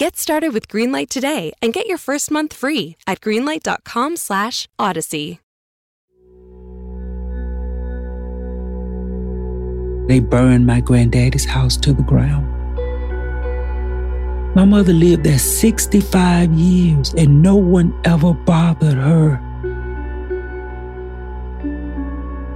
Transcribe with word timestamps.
Get 0.00 0.16
started 0.16 0.52
with 0.54 0.66
Greenlight 0.66 1.10
today 1.10 1.52
and 1.60 1.74
get 1.74 1.86
your 1.86 1.98
first 1.98 2.30
month 2.30 2.54
free 2.54 2.96
at 3.06 3.20
greenlight.com/odyssey. 3.20 5.40
They 10.08 10.20
burned 10.20 10.66
my 10.66 10.80
granddaddy's 10.80 11.44
house 11.44 11.76
to 11.84 11.92
the 11.92 12.02
ground. 12.02 12.46
My 14.56 14.64
mother 14.64 14.94
lived 14.94 15.24
there 15.24 15.38
65 15.38 16.50
years 16.54 17.12
and 17.12 17.42
no 17.42 17.56
one 17.56 17.92
ever 18.06 18.32
bothered 18.32 18.96
her. 18.96 19.36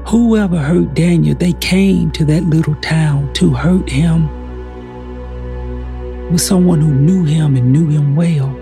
Whoever 0.06 0.56
hurt 0.56 0.94
Daniel, 0.94 1.34
they 1.34 1.52
came 1.52 2.10
to 2.12 2.24
that 2.24 2.44
little 2.44 2.76
town 2.76 3.34
to 3.34 3.50
hurt 3.50 3.90
him. 3.90 4.30
It 6.26 6.32
was 6.32 6.46
someone 6.46 6.80
who 6.80 6.92
knew 6.92 7.24
him 7.24 7.56
and 7.56 7.72
knew 7.72 7.88
him 7.88 8.16
well. 8.16 8.60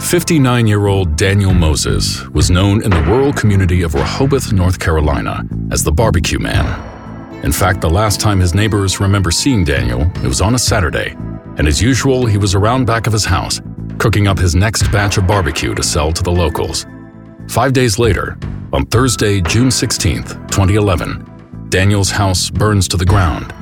Fifty-nine-year-old 0.00 1.16
Daniel 1.16 1.54
Moses 1.54 2.26
was 2.28 2.50
known 2.50 2.82
in 2.82 2.90
the 2.90 3.02
rural 3.04 3.32
community 3.32 3.82
of 3.82 3.94
Rehoboth, 3.94 4.52
North 4.52 4.78
Carolina, 4.78 5.42
as 5.70 5.82
the 5.82 5.92
Barbecue 5.92 6.38
Man. 6.38 6.66
In 7.44 7.52
fact, 7.52 7.80
the 7.80 7.88
last 7.88 8.20
time 8.20 8.38
his 8.38 8.54
neighbors 8.54 9.00
remember 9.00 9.30
seeing 9.30 9.64
Daniel, 9.64 10.02
it 10.02 10.28
was 10.28 10.42
on 10.42 10.54
a 10.54 10.58
Saturday, 10.58 11.14
and 11.56 11.66
as 11.66 11.80
usual, 11.80 12.26
he 12.26 12.36
was 12.36 12.54
around 12.54 12.84
back 12.84 13.06
of 13.06 13.12
his 13.12 13.24
house, 13.24 13.60
cooking 13.96 14.26
up 14.28 14.38
his 14.38 14.54
next 14.54 14.90
batch 14.92 15.16
of 15.16 15.26
barbecue 15.26 15.74
to 15.74 15.82
sell 15.82 16.12
to 16.12 16.22
the 16.22 16.30
locals. 16.30 16.84
Five 17.48 17.72
days 17.72 17.98
later, 17.98 18.36
on 18.72 18.86
Thursday, 18.86 19.40
June 19.42 19.68
16th, 19.68 20.48
2011, 20.50 21.68
Daniel's 21.68 22.10
house 22.10 22.48
burns 22.48 22.88
to 22.88 22.96
the 22.96 23.04
ground, 23.04 23.52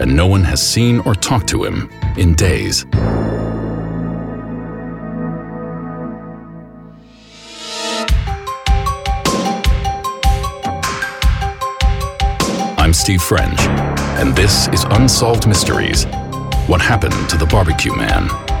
and 0.00 0.14
no 0.14 0.26
one 0.26 0.44
has 0.44 0.60
seen 0.62 1.00
or 1.00 1.14
talked 1.14 1.48
to 1.48 1.64
him 1.64 1.90
in 2.18 2.34
days. 2.34 2.84
I'm 12.76 12.92
Steve 12.92 13.22
French, 13.22 13.60
and 14.18 14.36
this 14.36 14.68
is 14.68 14.84
Unsolved 14.90 15.48
Mysteries 15.48 16.04
What 16.66 16.82
Happened 16.82 17.30
to 17.30 17.38
the 17.38 17.46
Barbecue 17.46 17.96
Man? 17.96 18.53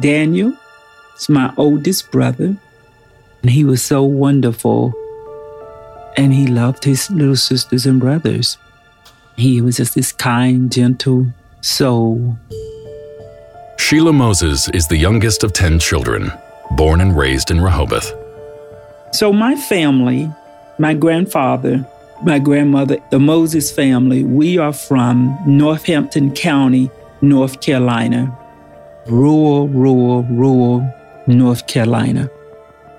Daniel 0.00 0.56
is 1.16 1.28
my 1.28 1.52
oldest 1.56 2.10
brother, 2.10 2.56
and 3.42 3.50
he 3.50 3.64
was 3.64 3.82
so 3.82 4.02
wonderful. 4.02 4.94
And 6.16 6.32
he 6.32 6.46
loved 6.46 6.84
his 6.84 7.10
little 7.10 7.36
sisters 7.36 7.86
and 7.86 8.00
brothers. 8.00 8.58
He 9.36 9.60
was 9.60 9.78
just 9.78 9.94
this 9.94 10.12
kind, 10.12 10.70
gentle 10.70 11.26
soul. 11.62 12.36
Sheila 13.78 14.12
Moses 14.12 14.68
is 14.70 14.88
the 14.88 14.96
youngest 14.96 15.42
of 15.42 15.52
10 15.52 15.78
children, 15.78 16.30
born 16.72 17.00
and 17.00 17.16
raised 17.16 17.50
in 17.50 17.60
Rehoboth. 17.60 18.12
So, 19.12 19.32
my 19.32 19.56
family, 19.56 20.30
my 20.78 20.94
grandfather, 20.94 21.86
my 22.22 22.38
grandmother, 22.38 22.98
the 23.10 23.18
Moses 23.18 23.70
family, 23.70 24.22
we 24.22 24.56
are 24.56 24.72
from 24.72 25.38
Northampton 25.46 26.32
County, 26.34 26.90
North 27.20 27.60
Carolina. 27.60 28.36
Rural, 29.06 29.68
rural, 29.68 30.22
rural 30.24 30.94
North 31.26 31.66
Carolina. 31.66 32.30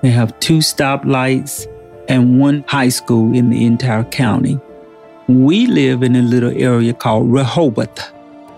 They 0.01 0.09
have 0.09 0.37
two 0.39 0.57
stoplights 0.57 1.65
and 2.09 2.39
one 2.39 2.65
high 2.67 2.89
school 2.89 3.33
in 3.33 3.49
the 3.49 3.65
entire 3.65 4.03
county. 4.03 4.59
We 5.27 5.67
live 5.67 6.03
in 6.03 6.15
a 6.15 6.21
little 6.21 6.51
area 6.51 6.93
called 6.93 7.31
Rehoboth. 7.31 8.11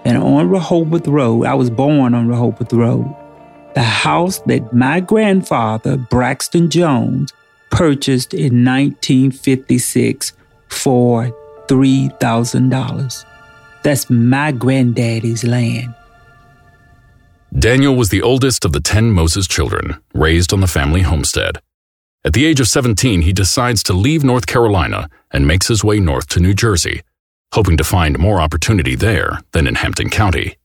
And 0.05 0.17
on 0.17 0.49
Rehoboth 0.49 1.07
Road, 1.07 1.45
I 1.45 1.53
was 1.53 1.69
born 1.69 2.15
on 2.15 2.27
Rehoboth 2.27 2.73
Road. 2.73 3.15
The 3.75 3.83
house 3.83 4.39
that 4.47 4.73
my 4.73 4.99
grandfather, 4.99 5.97
Braxton 5.97 6.69
Jones, 6.69 7.31
purchased 7.69 8.33
in 8.33 8.65
1956 8.65 10.33
for 10.69 11.31
$3,000. 11.67 13.25
That's 13.83 14.09
my 14.09 14.51
granddaddy's 14.51 15.43
land. 15.43 15.93
Daniel 17.57 17.95
was 17.95 18.09
the 18.09 18.21
oldest 18.21 18.65
of 18.65 18.73
the 18.73 18.81
10 18.81 19.11
Moses 19.11 19.47
children, 19.47 19.95
raised 20.13 20.51
on 20.51 20.59
the 20.59 20.67
family 20.67 21.03
homestead. 21.03 21.61
At 22.25 22.33
the 22.33 22.45
age 22.45 22.59
of 22.59 22.67
17, 22.67 23.21
he 23.21 23.31
decides 23.31 23.81
to 23.83 23.93
leave 23.93 24.25
North 24.25 24.45
Carolina 24.45 25.09
and 25.31 25.47
makes 25.47 25.69
his 25.69 25.81
way 25.81 26.01
north 26.01 26.27
to 26.29 26.41
New 26.41 26.53
Jersey, 26.53 27.01
hoping 27.53 27.77
to 27.77 27.85
find 27.85 28.19
more 28.19 28.41
opportunity 28.41 28.95
there 28.95 29.39
than 29.53 29.67
in 29.67 29.75
Hampton 29.75 30.09
County. 30.09 30.57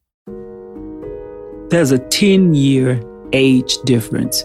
There's 1.68 1.92
a 1.92 2.00
10 2.00 2.54
year 2.54 3.00
age 3.32 3.78
difference 3.84 4.44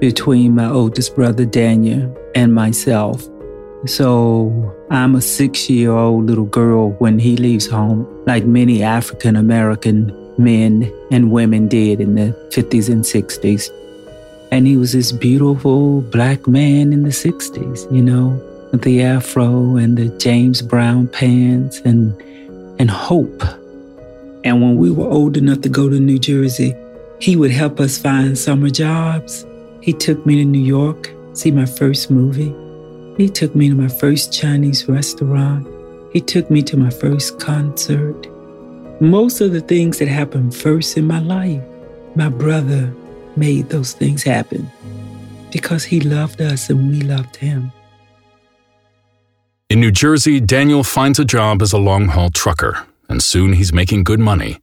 between 0.00 0.54
my 0.54 0.70
oldest 0.70 1.14
brother 1.14 1.44
Daniel 1.44 2.16
and 2.34 2.54
myself. 2.54 3.28
So 3.84 4.74
I'm 4.90 5.14
a 5.16 5.20
six 5.20 5.68
year 5.68 5.92
old 5.92 6.24
little 6.24 6.46
girl 6.46 6.92
when 6.92 7.18
he 7.18 7.36
leaves 7.36 7.66
home, 7.66 8.08
like 8.26 8.46
many 8.46 8.82
African 8.82 9.36
American 9.36 10.23
men 10.38 10.92
and 11.10 11.30
women 11.30 11.68
did 11.68 12.00
in 12.00 12.14
the 12.14 12.32
50s 12.50 12.88
and 12.90 13.04
60s. 13.04 13.70
And 14.50 14.66
he 14.66 14.76
was 14.76 14.92
this 14.92 15.12
beautiful 15.12 16.02
black 16.02 16.46
man 16.46 16.92
in 16.92 17.02
the 17.02 17.10
60s, 17.10 17.92
you 17.92 18.02
know, 18.02 18.40
with 18.70 18.82
the 18.82 19.02
afro 19.02 19.76
and 19.76 19.96
the 19.96 20.08
James 20.18 20.62
Brown 20.62 21.08
pants 21.08 21.80
and, 21.80 22.20
and 22.78 22.90
hope. 22.90 23.42
And 24.44 24.60
when 24.60 24.76
we 24.76 24.90
were 24.90 25.08
old 25.08 25.36
enough 25.36 25.62
to 25.62 25.68
go 25.68 25.88
to 25.88 25.98
New 25.98 26.18
Jersey, 26.18 26.74
he 27.20 27.36
would 27.36 27.50
help 27.50 27.80
us 27.80 27.98
find 27.98 28.36
summer 28.36 28.68
jobs. 28.68 29.46
He 29.80 29.92
took 29.92 30.24
me 30.26 30.36
to 30.36 30.44
New 30.44 30.60
York, 30.60 31.10
see 31.32 31.50
my 31.50 31.66
first 31.66 32.10
movie. 32.10 32.54
He 33.16 33.28
took 33.28 33.54
me 33.54 33.68
to 33.68 33.74
my 33.74 33.88
first 33.88 34.32
Chinese 34.32 34.88
restaurant. 34.88 35.66
He 36.12 36.20
took 36.20 36.50
me 36.50 36.62
to 36.62 36.76
my 36.76 36.90
first 36.90 37.40
concert. 37.40 38.26
Most 39.04 39.42
of 39.42 39.52
the 39.52 39.60
things 39.60 39.98
that 39.98 40.08
happened 40.08 40.56
first 40.56 40.96
in 40.96 41.06
my 41.06 41.18
life, 41.18 41.62
my 42.16 42.30
brother 42.30 42.90
made 43.36 43.68
those 43.68 43.92
things 43.92 44.22
happen 44.22 44.72
because 45.52 45.84
he 45.84 46.00
loved 46.00 46.40
us 46.40 46.70
and 46.70 46.88
we 46.88 47.02
loved 47.02 47.36
him. 47.36 47.70
In 49.68 49.80
New 49.80 49.90
Jersey, 49.90 50.40
Daniel 50.40 50.82
finds 50.82 51.18
a 51.18 51.24
job 51.26 51.60
as 51.60 51.74
a 51.74 51.78
long 51.78 52.08
haul 52.08 52.30
trucker, 52.30 52.86
and 53.06 53.22
soon 53.22 53.52
he's 53.52 53.74
making 53.74 54.04
good 54.04 54.20
money. 54.20 54.58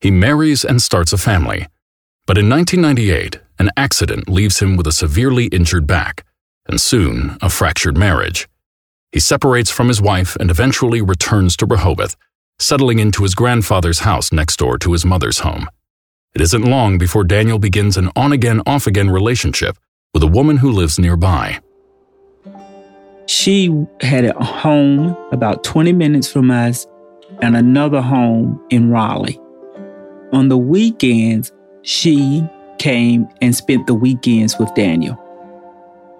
He 0.00 0.10
marries 0.10 0.64
and 0.64 0.80
starts 0.80 1.12
a 1.12 1.18
family. 1.18 1.66
But 2.24 2.38
in 2.38 2.48
1998, 2.48 3.38
an 3.58 3.68
accident 3.76 4.30
leaves 4.30 4.60
him 4.60 4.78
with 4.78 4.86
a 4.86 4.92
severely 4.92 5.48
injured 5.48 5.86
back, 5.86 6.24
and 6.66 6.80
soon 6.80 7.36
a 7.42 7.50
fractured 7.50 7.98
marriage. 7.98 8.48
He 9.12 9.20
separates 9.20 9.70
from 9.70 9.88
his 9.88 10.00
wife 10.00 10.36
and 10.36 10.50
eventually 10.50 11.02
returns 11.02 11.54
to 11.58 11.66
Rehoboth, 11.66 12.16
settling 12.58 12.98
into 12.98 13.22
his 13.22 13.34
grandfather's 13.34 14.00
house 14.00 14.32
next 14.32 14.56
door 14.56 14.78
to 14.78 14.92
his 14.92 15.04
mother's 15.04 15.40
home. 15.40 15.68
It 16.34 16.40
isn't 16.40 16.64
long 16.64 16.98
before 16.98 17.24
Daniel 17.24 17.58
begins 17.58 17.96
an 17.96 18.10
on 18.16 18.32
again, 18.32 18.60
off 18.66 18.86
again 18.86 19.10
relationship 19.10 19.78
with 20.12 20.22
a 20.22 20.28
woman 20.28 20.56
who 20.56 20.70
lives 20.70 20.98
nearby. 20.98 21.60
She 23.26 23.86
had 24.00 24.24
a 24.24 24.44
home 24.44 25.16
about 25.32 25.64
20 25.64 25.92
minutes 25.92 26.30
from 26.30 26.50
us 26.50 26.86
and 27.40 27.56
another 27.56 28.00
home 28.00 28.64
in 28.70 28.90
Raleigh. 28.90 29.40
On 30.32 30.48
the 30.48 30.58
weekends, 30.58 31.52
she 31.82 32.44
came 32.78 33.28
and 33.40 33.54
spent 33.54 33.86
the 33.86 33.94
weekends 33.94 34.58
with 34.58 34.74
Daniel. 34.74 35.18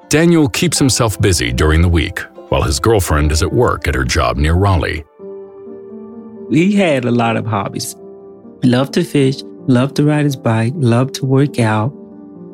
Daniel 0.08 0.48
keeps 0.48 0.78
himself 0.78 1.20
busy 1.20 1.52
during 1.52 1.82
the 1.82 1.88
week 1.88 2.20
while 2.48 2.62
his 2.62 2.78
girlfriend 2.78 3.32
is 3.32 3.42
at 3.42 3.52
work 3.52 3.88
at 3.88 3.94
her 3.94 4.04
job 4.04 4.36
near 4.36 4.54
Raleigh. 4.54 5.04
He 6.50 6.72
had 6.72 7.04
a 7.04 7.10
lot 7.10 7.36
of 7.36 7.46
hobbies. 7.46 7.96
Loved 8.62 8.94
to 8.94 9.04
fish, 9.04 9.42
loved 9.66 9.96
to 9.96 10.04
ride 10.04 10.24
his 10.24 10.36
bike, 10.36 10.72
loved 10.76 11.14
to 11.16 11.26
work 11.26 11.58
out. 11.58 11.92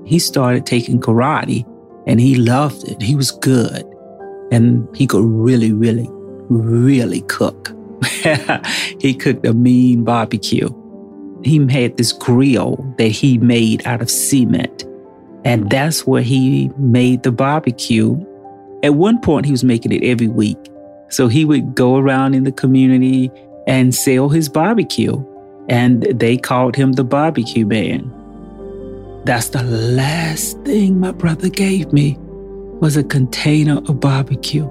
he 0.06 0.18
started 0.18 0.66
taking 0.66 0.98
karate 1.00 1.64
and 2.06 2.20
he 2.20 2.34
loved 2.34 2.88
it. 2.88 3.00
He 3.00 3.14
was 3.14 3.30
good. 3.30 3.84
And 4.50 4.88
he 4.96 5.06
could 5.06 5.24
really, 5.24 5.72
really, 5.72 6.08
really 6.48 7.20
cook. 7.22 7.72
he 8.98 9.14
cooked 9.14 9.46
a 9.46 9.54
mean 9.54 10.02
barbecue. 10.02 10.68
He 11.44 11.64
had 11.68 11.96
this 11.96 12.12
grill 12.12 12.76
that 12.98 13.08
he 13.08 13.38
made 13.38 13.86
out 13.86 14.02
of 14.02 14.10
cement. 14.10 14.84
And 15.44 15.70
that's 15.70 16.06
where 16.06 16.22
he 16.22 16.70
made 16.76 17.22
the 17.22 17.32
barbecue. 17.32 18.18
At 18.82 18.94
one 18.94 19.20
point, 19.20 19.46
he 19.46 19.52
was 19.52 19.64
making 19.64 19.92
it 19.92 20.02
every 20.02 20.28
week. 20.28 20.58
So 21.08 21.28
he 21.28 21.44
would 21.44 21.74
go 21.74 21.96
around 21.96 22.34
in 22.34 22.44
the 22.44 22.52
community 22.52 23.30
and 23.66 23.94
sell 23.94 24.28
his 24.28 24.48
barbecue. 24.48 25.24
And 25.68 26.02
they 26.02 26.36
called 26.36 26.74
him 26.76 26.92
the 26.92 27.04
barbecue 27.04 27.66
man. 27.66 28.12
That's 29.24 29.50
the 29.50 29.62
last 29.62 30.58
thing 30.64 30.98
my 30.98 31.12
brother 31.12 31.48
gave 31.48 31.92
me 31.92 32.16
was 32.80 32.96
a 32.96 33.04
container 33.04 33.78
of 33.78 34.00
barbecue. 34.00 34.68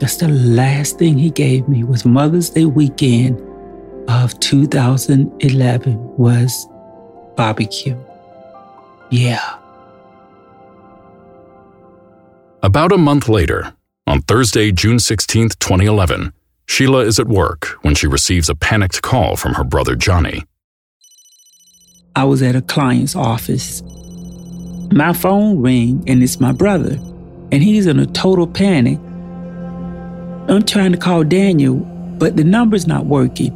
That's 0.00 0.16
the 0.16 0.28
last 0.28 0.98
thing 0.98 1.16
he 1.16 1.30
gave 1.30 1.68
me 1.68 1.84
was 1.84 2.04
Mother's 2.04 2.50
Day 2.50 2.64
weekend 2.64 3.40
of 4.08 4.38
2011 4.40 6.16
was 6.18 6.66
barbecue. 7.36 7.96
Yeah. 9.10 9.58
About 12.64 12.92
a 12.92 12.98
month 12.98 13.28
later, 13.28 13.74
on 14.06 14.22
Thursday, 14.22 14.72
June 14.72 14.98
16, 14.98 15.50
2011, 15.60 16.32
Sheila 16.72 17.00
is 17.00 17.18
at 17.18 17.28
work 17.28 17.66
when 17.82 17.94
she 17.94 18.06
receives 18.06 18.48
a 18.48 18.54
panicked 18.54 19.02
call 19.02 19.36
from 19.36 19.52
her 19.52 19.62
brother 19.62 19.94
Johnny. 19.94 20.46
I 22.16 22.24
was 22.24 22.40
at 22.40 22.56
a 22.56 22.62
client's 22.62 23.14
office. 23.14 23.82
My 24.90 25.12
phone 25.12 25.60
rang 25.60 26.02
and 26.06 26.22
it's 26.22 26.40
my 26.40 26.52
brother, 26.52 26.94
and 27.52 27.62
he's 27.62 27.86
in 27.86 27.98
a 27.98 28.06
total 28.06 28.46
panic 28.46 28.98
I'm 30.48 30.62
trying 30.62 30.92
to 30.92 30.98
call 30.98 31.24
Daniel, 31.24 31.76
but 32.18 32.36
the 32.38 32.44
number's 32.44 32.86
not 32.86 33.04
working. 33.04 33.54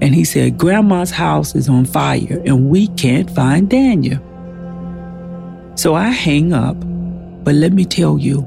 And 0.00 0.14
he 0.14 0.24
said, 0.24 0.56
Grandma's 0.56 1.10
house 1.10 1.54
is 1.54 1.68
on 1.68 1.84
fire 1.84 2.40
and 2.46 2.70
we 2.70 2.86
can't 2.88 3.30
find 3.30 3.68
Daniel. 3.68 4.22
So 5.74 5.94
I 5.94 6.08
hang 6.08 6.54
up. 6.54 6.78
But 7.44 7.56
let 7.56 7.74
me 7.74 7.84
tell 7.84 8.18
you, 8.18 8.40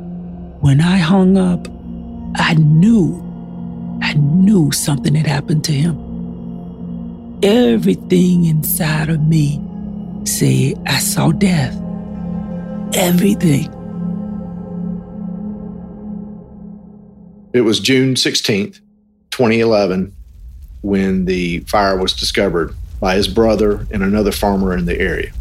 when 0.62 0.82
I 0.82 0.98
hung 0.98 1.38
up, 1.38 1.68
I 2.36 2.56
knew, 2.56 3.27
I 4.02 4.14
knew 4.14 4.72
something 4.72 5.16
had 5.16 5.28
happened 5.28 5.64
to 5.66 5.72
him. 5.72 7.40
Everything 7.44 8.46
inside 8.46 9.10
of 9.10 9.28
me 9.28 9.62
said, 10.26 10.82
I 10.88 11.00
saw 11.00 11.32
death. 11.32 11.76
Everything. 12.94 13.74
It 17.54 17.62
was 17.62 17.80
June 17.80 18.16
16th, 18.16 18.80
2011, 19.32 20.14
when 20.82 21.26
the 21.26 21.60
fire 21.62 21.98
was 21.98 22.14
discovered 22.14 22.76
by 23.00 23.16
his 23.16 23.28
brother 23.28 23.88
and 23.92 24.04
another 24.04 24.32
farmer 24.32 24.76
in 24.76 24.86
the 24.86 25.00
area. 25.00 25.32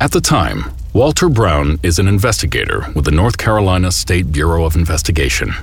At 0.00 0.12
the 0.12 0.20
time, 0.20 0.72
Walter 0.92 1.28
Brown 1.28 1.78
is 1.82 1.98
an 1.98 2.08
investigator 2.08 2.86
with 2.94 3.04
the 3.04 3.10
North 3.10 3.38
Carolina 3.38 3.92
State 3.92 4.32
Bureau 4.32 4.64
of 4.64 4.74
Investigation. 4.74 5.54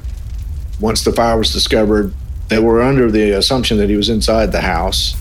Once 0.80 1.04
the 1.04 1.12
fire 1.12 1.38
was 1.38 1.52
discovered, 1.52 2.14
they 2.48 2.60
were 2.60 2.82
under 2.82 3.12
the 3.12 3.32
assumption 3.32 3.78
that 3.78 3.90
he 3.90 3.96
was 3.96 4.10
inside 4.10 4.52
the 4.52 4.62
house. 4.62 5.16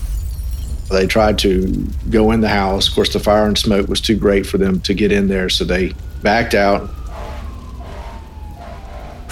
They 0.89 1.05
tried 1.05 1.37
to 1.39 1.67
go 2.09 2.31
in 2.31 2.41
the 2.41 2.49
house. 2.49 2.87
Of 2.87 2.95
course, 2.95 3.13
the 3.13 3.19
fire 3.19 3.45
and 3.45 3.57
smoke 3.57 3.87
was 3.87 4.01
too 4.01 4.15
great 4.15 4.45
for 4.45 4.57
them 4.57 4.79
to 4.81 4.93
get 4.93 5.11
in 5.11 5.27
there, 5.27 5.49
so 5.49 5.63
they 5.63 5.93
backed 6.23 6.55
out 6.55 6.89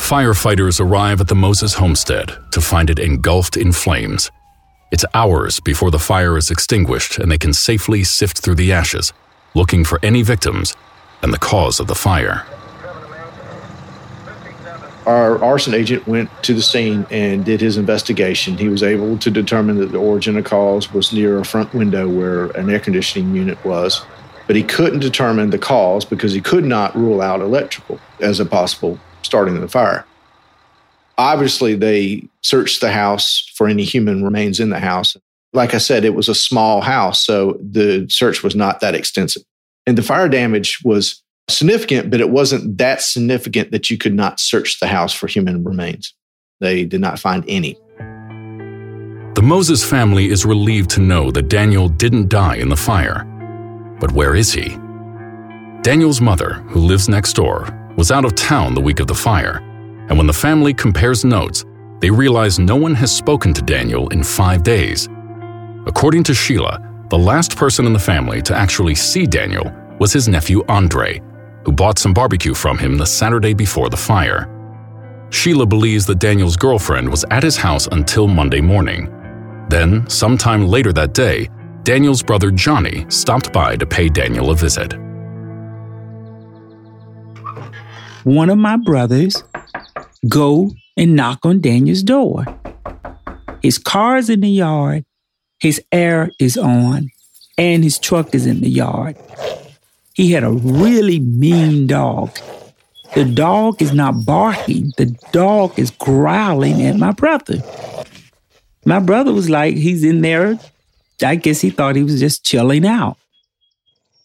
Firefighters 0.07 0.79
arrive 0.79 1.19
at 1.19 1.27
the 1.27 1.35
Moses 1.35 1.73
homestead 1.73 2.37
to 2.51 2.61
find 2.61 2.89
it 2.89 2.97
engulfed 2.97 3.57
in 3.57 3.73
flames. 3.73 4.31
It's 4.89 5.03
hours 5.13 5.59
before 5.59 5.91
the 5.91 5.99
fire 5.99 6.37
is 6.37 6.49
extinguished 6.49 7.17
and 7.17 7.29
they 7.29 7.37
can 7.37 7.51
safely 7.51 8.05
sift 8.05 8.39
through 8.39 8.55
the 8.55 8.71
ashes, 8.71 9.11
looking 9.53 9.83
for 9.83 9.99
any 10.01 10.21
victims 10.21 10.77
and 11.21 11.33
the 11.33 11.37
cause 11.37 11.81
of 11.81 11.87
the 11.87 11.93
fire. 11.93 12.45
Our 15.07 15.41
arson 15.41 15.73
agent 15.73 16.05
went 16.05 16.29
to 16.43 16.53
the 16.53 16.61
scene 16.61 17.07
and 17.09 17.45
did 17.45 17.61
his 17.61 17.77
investigation. 17.77 18.57
He 18.57 18.67
was 18.67 18.83
able 18.83 19.17
to 19.19 19.31
determine 19.31 19.77
that 19.77 19.93
the 19.93 19.97
origin 19.97 20.37
of 20.37 20.43
cause 20.43 20.93
was 20.93 21.13
near 21.13 21.39
a 21.39 21.45
front 21.45 21.73
window 21.73 22.09
where 22.09 22.47
an 22.47 22.69
air 22.69 22.81
conditioning 22.81 23.33
unit 23.33 23.63
was, 23.63 24.05
but 24.47 24.57
he 24.57 24.63
couldn't 24.63 24.99
determine 24.99 25.49
the 25.49 25.57
cause 25.57 26.03
because 26.03 26.33
he 26.33 26.41
could 26.41 26.65
not 26.65 26.93
rule 26.93 27.21
out 27.21 27.39
electrical 27.39 28.01
as 28.19 28.41
a 28.41 28.45
possible 28.45 28.99
starting 29.21 29.55
of 29.55 29.61
the 29.61 29.69
fire. 29.69 30.05
Obviously, 31.17 31.73
they 31.73 32.27
searched 32.43 32.81
the 32.81 32.91
house 32.91 33.49
for 33.55 33.69
any 33.69 33.85
human 33.85 34.25
remains 34.25 34.59
in 34.59 34.71
the 34.71 34.79
house. 34.79 35.15
Like 35.53 35.73
I 35.73 35.77
said, 35.77 36.03
it 36.03 36.15
was 36.15 36.27
a 36.27 36.35
small 36.35 36.81
house, 36.81 37.25
so 37.25 37.57
the 37.61 38.05
search 38.09 38.43
was 38.43 38.57
not 38.57 38.81
that 38.81 38.93
extensive. 38.93 39.43
And 39.85 39.97
the 39.97 40.03
fire 40.03 40.27
damage 40.27 40.83
was 40.83 41.23
significant, 41.49 42.09
but 42.09 42.21
it 42.21 42.29
wasn't 42.29 42.77
that 42.77 43.01
significant 43.01 43.71
that 43.71 43.89
you 43.89 43.97
could 43.97 44.13
not 44.13 44.39
search 44.39 44.79
the 44.79 44.87
house 44.87 45.13
for 45.13 45.27
human 45.27 45.63
remains. 45.63 46.13
They 46.59 46.85
did 46.85 47.01
not 47.01 47.19
find 47.19 47.43
any. 47.47 47.77
The 49.35 49.43
Moses 49.43 49.87
family 49.87 50.29
is 50.29 50.45
relieved 50.45 50.89
to 50.91 50.99
know 50.99 51.29
that 51.31 51.49
Daniel 51.49 51.87
didn't 51.87 52.29
die 52.29 52.55
in 52.55 52.69
the 52.69 52.75
fire. 52.75 53.23
But 53.99 54.11
where 54.11 54.35
is 54.35 54.51
he? 54.51 54.77
Daniel's 55.81 56.19
mother, 56.19 56.55
who 56.69 56.79
lives 56.79 57.07
next 57.07 57.33
door, 57.33 57.67
was 57.97 58.11
out 58.11 58.25
of 58.25 58.35
town 58.35 58.73
the 58.73 58.81
week 58.81 58.99
of 58.99 59.07
the 59.07 59.15
fire, 59.15 59.59
and 60.09 60.17
when 60.17 60.27
the 60.27 60.33
family 60.33 60.73
compares 60.73 61.23
notes, 61.23 61.65
they 61.99 62.09
realize 62.09 62.59
no 62.59 62.75
one 62.75 62.93
has 62.95 63.15
spoken 63.15 63.53
to 63.53 63.61
Daniel 63.61 64.07
in 64.09 64.23
five 64.23 64.63
days. 64.63 65.07
According 65.85 66.23
to 66.25 66.33
Sheila, 66.33 66.79
the 67.09 67.17
last 67.17 67.55
person 67.55 67.85
in 67.85 67.93
the 67.93 67.99
family 67.99 68.41
to 68.43 68.55
actually 68.55 68.95
see 68.95 69.25
Daniel 69.25 69.71
was 69.99 70.13
his 70.13 70.27
nephew 70.27 70.63
Andre, 70.67 71.21
who 71.67 71.71
bought 71.71 71.99
some 71.99 72.15
barbecue 72.15 72.55
from 72.55 72.79
him 72.79 72.97
the 72.97 73.05
Saturday 73.05 73.53
before 73.53 73.89
the 73.89 73.95
fire. 73.95 74.49
Sheila 75.29 75.67
believes 75.67 76.07
that 76.07 76.17
Daniel's 76.17 76.57
girlfriend 76.57 77.07
was 77.07 77.23
at 77.29 77.43
his 77.43 77.57
house 77.57 77.85
until 77.91 78.27
Monday 78.27 78.61
morning. 78.61 79.13
Then, 79.69 80.09
sometime 80.09 80.65
later 80.67 80.91
that 80.93 81.13
day, 81.13 81.49
Daniel's 81.83 82.23
brother 82.23 82.49
Johnny 82.49 83.05
stopped 83.09 83.53
by 83.53 83.75
to 83.75 83.85
pay 83.85 84.09
Daniel 84.09 84.49
a 84.49 84.55
visit. 84.55 84.97
one 88.27 88.49
of 88.49 88.57
my 88.57 88.75
brothers 88.75 89.41
go 90.27 90.69
and 90.97 91.15
knock 91.15 91.45
on 91.45 91.61
Daniel's 91.61 92.03
door. 92.03 92.45
His 93.61 93.77
car's 93.77 94.29
in 94.29 94.41
the 94.41 94.49
yard, 94.49 95.05
his 95.61 95.81
air 95.93 96.29
is 96.37 96.57
on, 96.57 97.09
and 97.57 97.85
his 97.85 97.97
truck 97.97 98.35
is 98.35 98.45
in 98.45 98.59
the 98.59 98.69
yard. 98.69 99.15
He 100.17 100.31
had 100.31 100.43
a 100.43 100.49
really 100.49 101.19
mean 101.19 101.85
dog. 101.85 102.35
The 103.13 103.23
dog 103.23 103.83
is 103.83 103.93
not 103.93 104.25
barking, 104.25 104.91
the 104.97 105.15
dog 105.31 105.77
is 105.77 105.91
growling 105.91 106.81
at 106.81 106.95
my 106.95 107.11
brother. 107.11 107.61
My 108.83 108.99
brother 108.99 109.31
was 109.31 109.47
like, 109.47 109.75
he's 109.75 110.03
in 110.03 110.21
there. 110.21 110.57
I 111.23 111.35
guess 111.35 111.61
he 111.61 111.69
thought 111.69 111.95
he 111.95 112.01
was 112.01 112.19
just 112.19 112.43
chilling 112.43 112.83
out. 112.83 113.17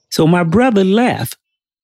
So 0.09 0.27
my 0.27 0.45
brother 0.45 0.83
left. 0.83 1.37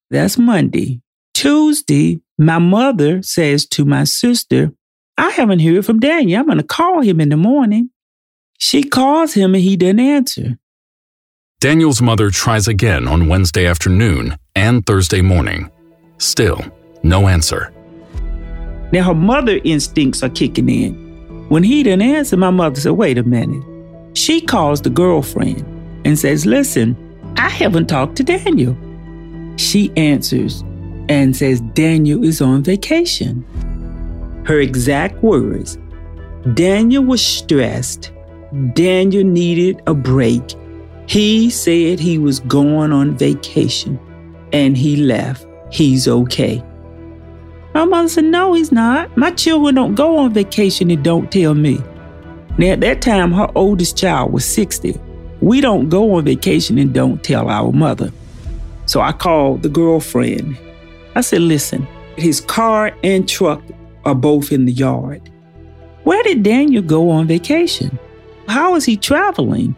That's 0.09 0.39
Monday. 0.39 1.01
Tuesday, 1.35 2.19
my 2.35 2.57
mother 2.57 3.21
says 3.21 3.67
to 3.67 3.85
my 3.85 4.05
sister, 4.05 4.71
I 5.19 5.29
haven't 5.29 5.59
heard 5.59 5.85
from 5.85 5.99
Daniel. 5.99 6.39
I'm 6.39 6.47
going 6.47 6.57
to 6.57 6.63
call 6.63 7.01
him 7.01 7.21
in 7.21 7.29
the 7.29 7.37
morning. 7.37 7.91
She 8.57 8.81
calls 8.81 9.35
him 9.35 9.53
and 9.53 9.63
he 9.63 9.77
didn't 9.77 9.99
answer. 9.99 10.57
Daniel's 11.61 12.01
mother 12.01 12.29
tries 12.29 12.69
again 12.69 13.05
on 13.05 13.27
Wednesday 13.27 13.65
afternoon 13.65 14.37
and 14.55 14.85
Thursday 14.85 15.21
morning. 15.21 15.69
Still, 16.17 16.63
no 17.03 17.27
answer. 17.27 17.73
Now 18.93 19.03
her 19.03 19.13
mother 19.13 19.59
instincts 19.65 20.23
are 20.23 20.29
kicking 20.29 20.69
in. 20.69 20.93
When 21.49 21.63
he 21.63 21.83
didn't 21.83 22.03
answer, 22.03 22.37
my 22.37 22.49
mother 22.49 22.79
said, 22.79 22.93
Wait 22.93 23.17
a 23.17 23.23
minute. 23.23 23.61
She 24.17 24.39
calls 24.39 24.81
the 24.81 24.89
girlfriend 24.89 25.65
and 26.05 26.17
says, 26.17 26.45
Listen, 26.45 26.95
I 27.35 27.49
haven't 27.49 27.87
talked 27.87 28.15
to 28.15 28.23
Daniel. 28.23 28.77
She 29.57 29.91
answers, 29.97 30.61
and 31.09 31.35
says 31.35 31.59
Daniel 31.59 32.23
is 32.23 32.39
on 32.39 32.63
vacation. 32.63 33.43
Her 34.45 34.61
exact 34.61 35.21
words 35.21 35.77
Daniel 36.53 37.03
was 37.03 37.21
stressed. 37.21 38.13
Daniel 38.75 39.25
needed 39.25 39.81
a 39.87 39.93
break. 39.93 40.55
He 41.09 41.49
said 41.49 41.99
he 41.99 42.19
was 42.19 42.39
going 42.41 42.91
on 42.91 43.17
vacation 43.17 43.99
and 44.53 44.77
he 44.77 44.95
left. 44.95 45.43
He's 45.71 46.07
okay. 46.07 46.63
My 47.73 47.85
mother 47.85 48.07
said, 48.09 48.25
No, 48.25 48.53
he's 48.53 48.71
not. 48.71 49.17
My 49.17 49.31
children 49.31 49.73
don't 49.73 49.95
go 49.95 50.19
on 50.19 50.35
vacation 50.35 50.91
and 50.91 51.03
don't 51.03 51.31
tell 51.31 51.55
me. 51.55 51.81
Now, 52.59 52.73
at 52.73 52.81
that 52.81 53.01
time, 53.01 53.31
her 53.31 53.49
oldest 53.55 53.97
child 53.97 54.31
was 54.33 54.45
60. 54.45 54.99
We 55.41 55.61
don't 55.61 55.89
go 55.89 56.13
on 56.13 56.25
vacation 56.25 56.77
and 56.77 56.93
don't 56.93 57.23
tell 57.23 57.49
our 57.49 57.71
mother. 57.71 58.11
So 58.85 59.01
I 59.01 59.11
called 59.11 59.63
the 59.63 59.69
girlfriend. 59.69 60.59
I 61.15 61.21
said, 61.21 61.41
listen, 61.41 61.87
his 62.17 62.39
car 62.39 62.95
and 63.03 63.27
truck 63.27 63.63
are 64.05 64.13
both 64.13 64.51
in 64.51 64.67
the 64.67 64.73
yard. 64.73 65.27
Where 66.03 66.21
did 66.21 66.43
Daniel 66.43 66.83
go 66.83 67.09
on 67.09 67.25
vacation? 67.25 67.97
How 68.47 68.75
is 68.75 68.85
he 68.85 68.95
traveling? 68.95 69.75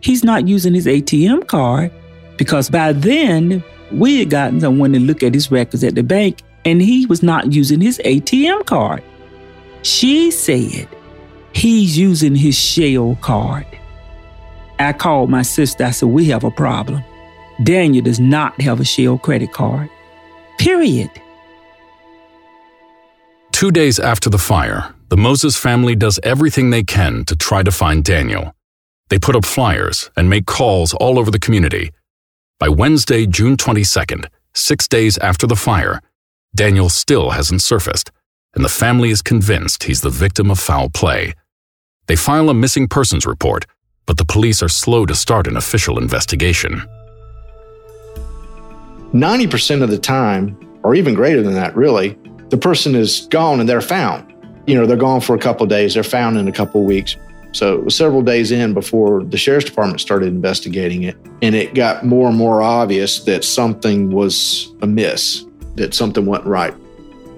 He's 0.00 0.24
not 0.24 0.48
using 0.48 0.74
his 0.74 0.86
ATM 0.86 1.46
card 1.46 1.92
because 2.36 2.70
by 2.70 2.92
then 2.92 3.62
we 3.92 4.20
had 4.20 4.30
gotten 4.30 4.60
someone 4.60 4.92
to 4.92 5.00
look 5.00 5.22
at 5.22 5.34
his 5.34 5.50
records 5.50 5.84
at 5.84 5.94
the 5.94 6.02
bank 6.02 6.42
and 6.64 6.80
he 6.80 7.06
was 7.06 7.22
not 7.22 7.52
using 7.52 7.80
his 7.80 7.98
ATM 8.04 8.66
card. 8.66 9.02
She 9.82 10.30
said 10.30 10.88
he's 11.52 11.98
using 11.98 12.34
his 12.34 12.58
Shell 12.58 13.18
card. 13.20 13.66
I 14.78 14.92
called 14.92 15.30
my 15.30 15.42
sister. 15.42 15.84
I 15.84 15.90
said, 15.90 16.08
We 16.08 16.26
have 16.26 16.44
a 16.44 16.50
problem. 16.50 17.02
Daniel 17.62 18.02
does 18.02 18.20
not 18.20 18.58
have 18.60 18.80
a 18.80 18.84
Shell 18.84 19.18
credit 19.18 19.52
card. 19.52 19.90
Period. 20.58 21.10
Two 23.52 23.70
days 23.70 23.98
after 23.98 24.30
the 24.30 24.38
fire, 24.38 24.94
the 25.08 25.16
Moses 25.18 25.56
family 25.56 25.94
does 25.94 26.18
everything 26.22 26.70
they 26.70 26.82
can 26.82 27.24
to 27.26 27.36
try 27.36 27.62
to 27.62 27.70
find 27.70 28.02
Daniel. 28.02 28.54
They 29.10 29.18
put 29.18 29.36
up 29.36 29.44
flyers 29.44 30.08
and 30.16 30.30
make 30.30 30.46
calls 30.46 30.94
all 30.94 31.18
over 31.18 31.30
the 31.30 31.38
community. 31.38 31.90
By 32.60 32.68
Wednesday, 32.68 33.26
June 33.26 33.56
22nd, 33.56 34.26
six 34.54 34.86
days 34.86 35.18
after 35.18 35.46
the 35.46 35.56
fire, 35.56 36.00
Daniel 36.54 36.88
still 36.88 37.30
hasn't 37.30 37.62
surfaced, 37.62 38.12
and 38.54 38.64
the 38.64 38.68
family 38.68 39.10
is 39.10 39.20
convinced 39.20 39.84
he's 39.84 40.00
the 40.00 40.10
victim 40.10 40.50
of 40.50 40.60
foul 40.60 40.88
play. 40.88 41.34
They 42.06 42.16
file 42.16 42.48
a 42.50 42.54
missing 42.54 42.86
persons 42.86 43.26
report, 43.26 43.66
but 44.06 44.16
the 44.16 44.24
police 44.24 44.62
are 44.62 44.68
slow 44.68 45.06
to 45.06 45.14
start 45.14 45.46
an 45.46 45.56
official 45.56 45.98
investigation. 45.98 46.82
90% 49.12 49.82
of 49.82 49.90
the 49.90 49.98
time, 49.98 50.56
or 50.84 50.94
even 50.94 51.14
greater 51.14 51.42
than 51.42 51.54
that, 51.54 51.74
really, 51.74 52.16
the 52.50 52.56
person 52.56 52.94
is 52.94 53.26
gone 53.30 53.58
and 53.58 53.68
they're 53.68 53.80
found. 53.80 54.32
You 54.68 54.76
know, 54.76 54.86
they're 54.86 54.96
gone 54.96 55.20
for 55.20 55.34
a 55.34 55.38
couple 55.38 55.66
days, 55.66 55.94
they're 55.94 56.04
found 56.04 56.38
in 56.38 56.46
a 56.46 56.52
couple 56.52 56.84
weeks. 56.84 57.16
So 57.52 57.74
it 57.74 57.84
was 57.84 57.96
several 57.96 58.22
days 58.22 58.52
in 58.52 58.74
before 58.74 59.24
the 59.24 59.36
sheriff's 59.36 59.66
department 59.66 60.00
started 60.00 60.28
investigating 60.28 61.02
it. 61.02 61.16
And 61.42 61.54
it 61.54 61.74
got 61.74 62.04
more 62.04 62.28
and 62.28 62.36
more 62.36 62.62
obvious 62.62 63.20
that 63.24 63.44
something 63.44 64.10
was 64.10 64.72
amiss, 64.82 65.44
that 65.76 65.94
something 65.94 66.26
went 66.26 66.44
right. 66.44 66.74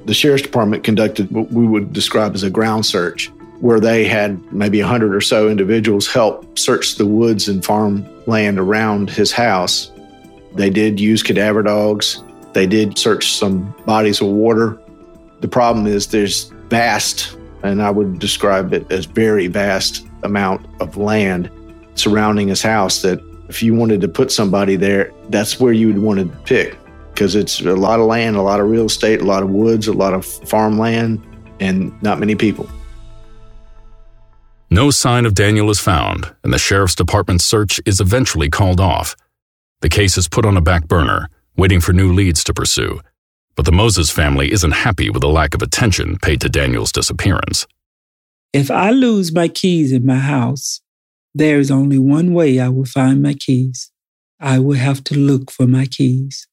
The 0.05 0.15
sheriff's 0.15 0.43
department 0.43 0.85
conducted 0.85 1.31
what 1.31 1.51
we 1.53 1.67
would 1.67 1.93
describe 1.93 2.35
as 2.35 2.43
a 2.43 2.51
ground 2.51 2.85
search, 2.85 3.29
where 3.61 3.81
they 3.81 4.05
had 4.05 4.53
maybe 4.53 4.81
100 4.81 5.15
or 5.15 5.21
so 5.21 5.49
individuals 5.49 6.09
help 6.09 6.59
search 6.59 6.97
the 6.97 7.07
woods 7.07 7.49
and 7.49 7.65
farmland 7.65 8.59
around 8.59 9.09
his 9.09 9.33
house. 9.33 9.91
They 10.55 10.69
did 10.69 11.01
use 11.01 11.23
cadaver 11.23 11.63
dogs, 11.63 12.23
they 12.53 12.67
did 12.67 12.99
search 12.99 13.33
some 13.33 13.75
bodies 13.87 14.21
of 14.21 14.27
water. 14.27 14.79
The 15.41 15.49
problem 15.49 15.87
is 15.87 16.09
there's 16.09 16.45
vast 16.69 17.37
and 17.63 17.83
I 17.83 17.91
would 17.91 18.19
describe 18.19 18.73
it 18.73 18.91
as 18.91 19.05
very 19.05 19.47
vast 19.47 20.07
amount 20.23 20.67
of 20.81 20.97
land 20.97 21.51
surrounding 21.95 22.49
his 22.49 22.63
house 22.63 23.03
that 23.03 23.21
if 23.49 23.63
you 23.63 23.75
wanted 23.75 24.01
to 24.01 24.09
put 24.09 24.33
somebody 24.33 24.77
there, 24.77 25.13
that's 25.29 25.61
where 25.61 25.73
you 25.73 25.89
would 25.89 25.99
want 25.99 26.21
to 26.21 26.27
pick 26.45 26.79
because 27.13 27.35
it's 27.35 27.61
a 27.61 27.75
lot 27.75 28.01
of 28.01 28.07
land, 28.07 28.37
a 28.37 28.43
lot 28.43 28.61
of 28.61 28.71
real 28.71 28.87
estate, 28.87 29.21
a 29.21 29.25
lot 29.25 29.43
of 29.43 29.51
woods, 29.51 29.87
a 29.87 29.93
lot 29.93 30.15
of 30.15 30.25
farmland, 30.25 31.23
and 31.61 31.93
not 32.03 32.19
many 32.19 32.35
people. 32.35 32.69
No 34.71 34.91
sign 34.91 35.27
of 35.27 35.35
Daniel 35.35 35.69
is 35.69 35.79
found, 35.79 36.35
and 36.43 36.53
the 36.53 36.59
sheriff's 36.59 36.95
department's 36.95 37.45
search 37.45 37.79
is 37.85 38.01
eventually 38.01 38.49
called 38.49 38.81
off. 38.81 39.15
The 39.83 39.91
case 39.91 40.17
is 40.17 40.29
put 40.29 40.47
on 40.47 40.57
a 40.57 40.63
back 40.63 40.89
burner, 40.89 41.29
waiting 41.57 41.81
for 41.81 41.93
new 41.93 42.15
leads 42.15 42.43
to 42.45 42.55
pursue. 42.55 43.01
But 43.55 43.67
the 43.67 43.73
Moses 43.73 44.11
family 44.11 44.51
isn't 44.53 44.73
happy 44.73 45.11
with 45.11 45.23
the 45.23 45.29
lack 45.29 45.55
of 45.55 45.63
attention 45.63 46.17
paid 46.19 46.41
to 46.41 46.49
Daniel's 46.49 46.93
disappearance. 46.93 47.67
If 48.53 48.71
I 48.71 48.91
lose 48.91 49.33
my 49.33 49.49
keys 49.49 49.93
in 49.93 50.05
my 50.07 50.19
house, 50.19 50.81
there 51.35 51.59
is 51.59 51.71
only 51.71 51.99
one 51.99 52.35
way 52.35 52.61
I 52.61 52.69
will 52.69 52.85
find 52.85 53.23
my 53.23 53.35
keys. 53.35 53.91
I 54.41 54.59
will 54.59 54.77
have 54.77 55.05
to 55.05 55.17
look 55.17 55.51
for 55.51 55.67
my 55.67 55.87
keys. 55.87 56.47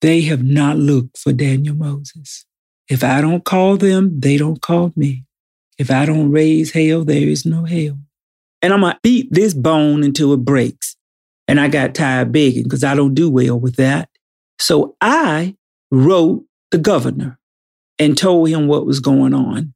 They 0.00 0.22
have 0.22 0.42
not 0.42 0.76
looked 0.76 1.18
for 1.18 1.32
Daniel 1.32 1.74
Moses. 1.74 2.44
If 2.88 3.02
I 3.02 3.20
don't 3.20 3.44
call 3.44 3.76
them, 3.76 4.20
they 4.20 4.36
don't 4.36 4.60
call 4.60 4.92
me. 4.96 5.24
If 5.78 5.90
I 5.90 6.06
don't 6.06 6.30
raise 6.30 6.72
hell, 6.72 7.04
there 7.04 7.26
is 7.28 7.44
no 7.44 7.64
hell. 7.64 7.98
And 8.62 8.72
I'm 8.72 8.80
going 8.80 8.94
to 8.94 9.00
beat 9.02 9.32
this 9.32 9.54
bone 9.54 10.04
until 10.04 10.32
it 10.32 10.44
breaks. 10.44 10.96
And 11.48 11.60
I 11.60 11.68
got 11.68 11.94
tired 11.94 12.32
begging 12.32 12.62
because 12.62 12.84
I 12.84 12.94
don't 12.94 13.14
do 13.14 13.28
well 13.28 13.58
with 13.58 13.76
that. 13.76 14.08
So 14.58 14.96
I 15.00 15.56
wrote 15.94 16.44
the 16.70 16.78
governor 16.78 17.38
and 17.98 18.18
told 18.18 18.48
him 18.48 18.66
what 18.66 18.86
was 18.86 19.00
going 19.00 19.32
on. 19.32 19.74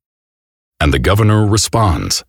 And 0.80 0.92
the 0.92 0.98
governor 0.98 1.46
responds. 1.46 2.24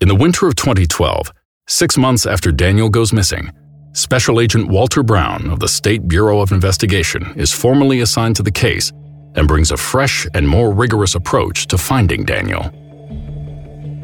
In 0.00 0.08
the 0.08 0.14
winter 0.14 0.46
of 0.46 0.56
2012, 0.56 1.32
six 1.66 1.96
months 1.96 2.26
after 2.26 2.52
Daniel 2.52 2.88
goes 2.88 3.12
missing, 3.12 3.50
Special 3.92 4.40
Agent 4.40 4.68
Walter 4.68 5.02
Brown 5.02 5.50
of 5.50 5.60
the 5.60 5.68
State 5.68 6.08
Bureau 6.08 6.40
of 6.40 6.50
Investigation 6.50 7.32
is 7.36 7.52
formally 7.52 8.00
assigned 8.00 8.36
to 8.36 8.42
the 8.42 8.50
case 8.50 8.92
and 9.36 9.46
brings 9.46 9.70
a 9.70 9.76
fresh 9.76 10.26
and 10.34 10.48
more 10.48 10.72
rigorous 10.72 11.14
approach 11.14 11.66
to 11.68 11.78
finding 11.78 12.24
Daniel. 12.24 12.70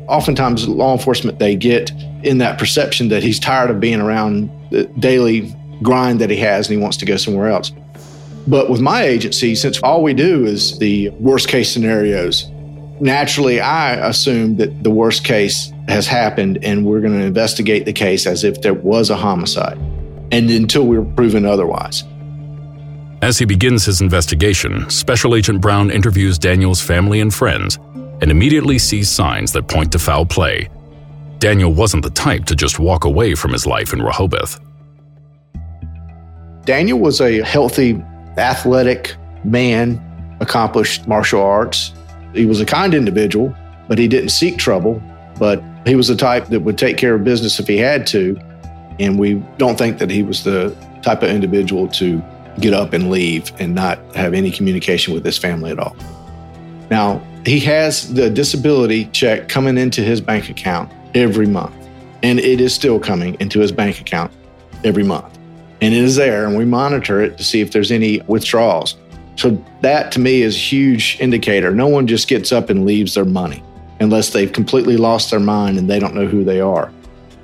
Oftentimes, 0.08 0.66
law 0.68 0.92
enforcement 0.92 1.38
they 1.38 1.56
get 1.56 1.90
in 2.22 2.38
that 2.38 2.58
perception 2.58 3.08
that 3.08 3.22
he's 3.22 3.38
tired 3.38 3.70
of 3.70 3.80
being 3.80 4.00
around 4.00 4.50
the 4.70 4.84
daily 4.99 5.54
grind 5.82 6.20
that 6.20 6.30
he 6.30 6.37
has 6.37 6.68
and 6.68 6.76
he 6.76 6.82
wants 6.82 6.96
to 6.99 7.04
go 7.04 7.16
somewhere 7.16 7.49
else. 7.49 7.72
But 8.50 8.69
with 8.69 8.80
my 8.80 9.04
agency, 9.04 9.54
since 9.54 9.80
all 9.80 10.02
we 10.02 10.12
do 10.12 10.45
is 10.45 10.76
the 10.80 11.11
worst 11.11 11.47
case 11.47 11.71
scenarios, 11.71 12.50
naturally 12.99 13.61
I 13.61 13.95
assume 14.09 14.57
that 14.57 14.83
the 14.83 14.90
worst 14.90 15.23
case 15.23 15.73
has 15.87 16.09
happened 16.09 16.59
and 16.64 16.85
we're 16.85 17.00
going 17.00 17.16
to 17.16 17.25
investigate 17.25 17.85
the 17.85 17.92
case 17.92 18.26
as 18.26 18.42
if 18.42 18.61
there 18.61 18.75
was 18.75 19.09
a 19.09 19.14
homicide 19.14 19.78
and 20.33 20.50
until 20.50 20.85
we're 20.85 21.04
proven 21.04 21.47
otherwise. 21.47 22.02
As 23.23 23.38
he 23.38 23.45
begins 23.45 23.85
his 23.85 24.00
investigation, 24.00 24.90
Special 24.90 25.37
Agent 25.37 25.61
Brown 25.61 25.88
interviews 25.88 26.37
Daniel's 26.37 26.80
family 26.80 27.21
and 27.21 27.33
friends 27.33 27.78
and 28.21 28.33
immediately 28.33 28.80
sees 28.80 29.09
signs 29.09 29.52
that 29.52 29.69
point 29.69 29.92
to 29.92 30.00
foul 30.00 30.26
play. 30.26 30.69
Daniel 31.38 31.73
wasn't 31.73 32.02
the 32.02 32.11
type 32.11 32.47
to 32.47 32.57
just 32.57 32.80
walk 32.80 33.04
away 33.04 33.37
from 33.37 33.52
his 33.52 33.64
life 33.64 33.92
in 33.92 34.02
Rehoboth. 34.02 34.59
Daniel 36.64 36.99
was 36.99 37.21
a 37.21 37.42
healthy 37.42 38.02
athletic 38.37 39.16
man, 39.44 40.00
accomplished 40.40 41.06
martial 41.06 41.42
arts. 41.42 41.92
He 42.34 42.46
was 42.46 42.60
a 42.60 42.66
kind 42.66 42.94
individual, 42.94 43.54
but 43.88 43.99
he 43.99 44.08
didn't 44.08 44.30
seek 44.30 44.58
trouble. 44.58 45.02
But 45.38 45.62
he 45.87 45.94
was 45.94 46.08
the 46.08 46.16
type 46.16 46.46
that 46.49 46.60
would 46.60 46.78
take 46.78 46.96
care 46.96 47.14
of 47.14 47.25
business 47.25 47.58
if 47.58 47.66
he 47.66 47.78
had 47.78 48.06
to. 48.08 48.38
And 48.99 49.18
we 49.18 49.34
don't 49.56 49.78
think 49.78 49.99
that 49.99 50.10
he 50.10 50.22
was 50.22 50.44
the 50.44 50.76
type 51.02 51.22
of 51.22 51.30
individual 51.30 51.88
to 51.88 52.22
get 52.58 52.75
up 52.75 52.92
and 52.92 53.10
leave 53.10 53.50
and 53.58 53.75
not 53.75 53.99
have 54.14 54.34
any 54.34 54.50
communication 54.50 55.14
with 55.14 55.25
his 55.25 55.38
family 55.38 55.70
at 55.70 55.78
all. 55.78 55.96
Now, 56.90 57.22
he 57.46 57.58
has 57.60 58.12
the 58.12 58.28
disability 58.28 59.06
check 59.06 59.49
coming 59.49 59.78
into 59.78 60.02
his 60.02 60.20
bank 60.20 60.50
account 60.50 60.92
every 61.14 61.46
month, 61.46 61.75
and 62.22 62.38
it 62.38 62.60
is 62.60 62.75
still 62.75 63.00
coming 63.00 63.37
into 63.40 63.60
his 63.60 63.72
bank 63.72 64.00
account 64.00 64.30
every 64.84 65.04
month 65.04 65.39
and 65.80 65.94
it 65.94 66.02
is 66.02 66.16
there 66.16 66.46
and 66.46 66.56
we 66.56 66.64
monitor 66.64 67.20
it 67.20 67.38
to 67.38 67.44
see 67.44 67.60
if 67.60 67.72
there's 67.72 67.90
any 67.90 68.20
withdrawals. 68.22 68.96
So 69.37 69.62
that 69.80 70.12
to 70.12 70.20
me 70.20 70.42
is 70.42 70.54
a 70.54 70.58
huge 70.58 71.16
indicator. 71.20 71.70
No 71.70 71.88
one 71.88 72.06
just 72.06 72.28
gets 72.28 72.52
up 72.52 72.68
and 72.68 72.84
leaves 72.84 73.14
their 73.14 73.25
money 73.25 73.62
unless 74.00 74.30
they've 74.30 74.52
completely 74.52 74.96
lost 74.96 75.30
their 75.30 75.40
mind 75.40 75.78
and 75.78 75.88
they 75.88 75.99
don't 75.99 76.14
know 76.14 76.26
who 76.26 76.44
they 76.44 76.60
are. 76.60 76.92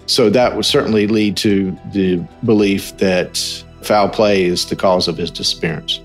So 0.07 0.31
that 0.31 0.55
would 0.55 0.65
certainly 0.65 1.07
lead 1.07 1.37
to 1.39 1.77
the 1.93 2.17
belief 2.45 2.97
that 2.99 3.39
foul 3.83 4.09
play 4.09 4.45
is 4.45 4.67
the 4.67 4.77
cause 4.77 5.09
of 5.09 5.17
his 5.17 5.31
disappearance. 5.31 6.01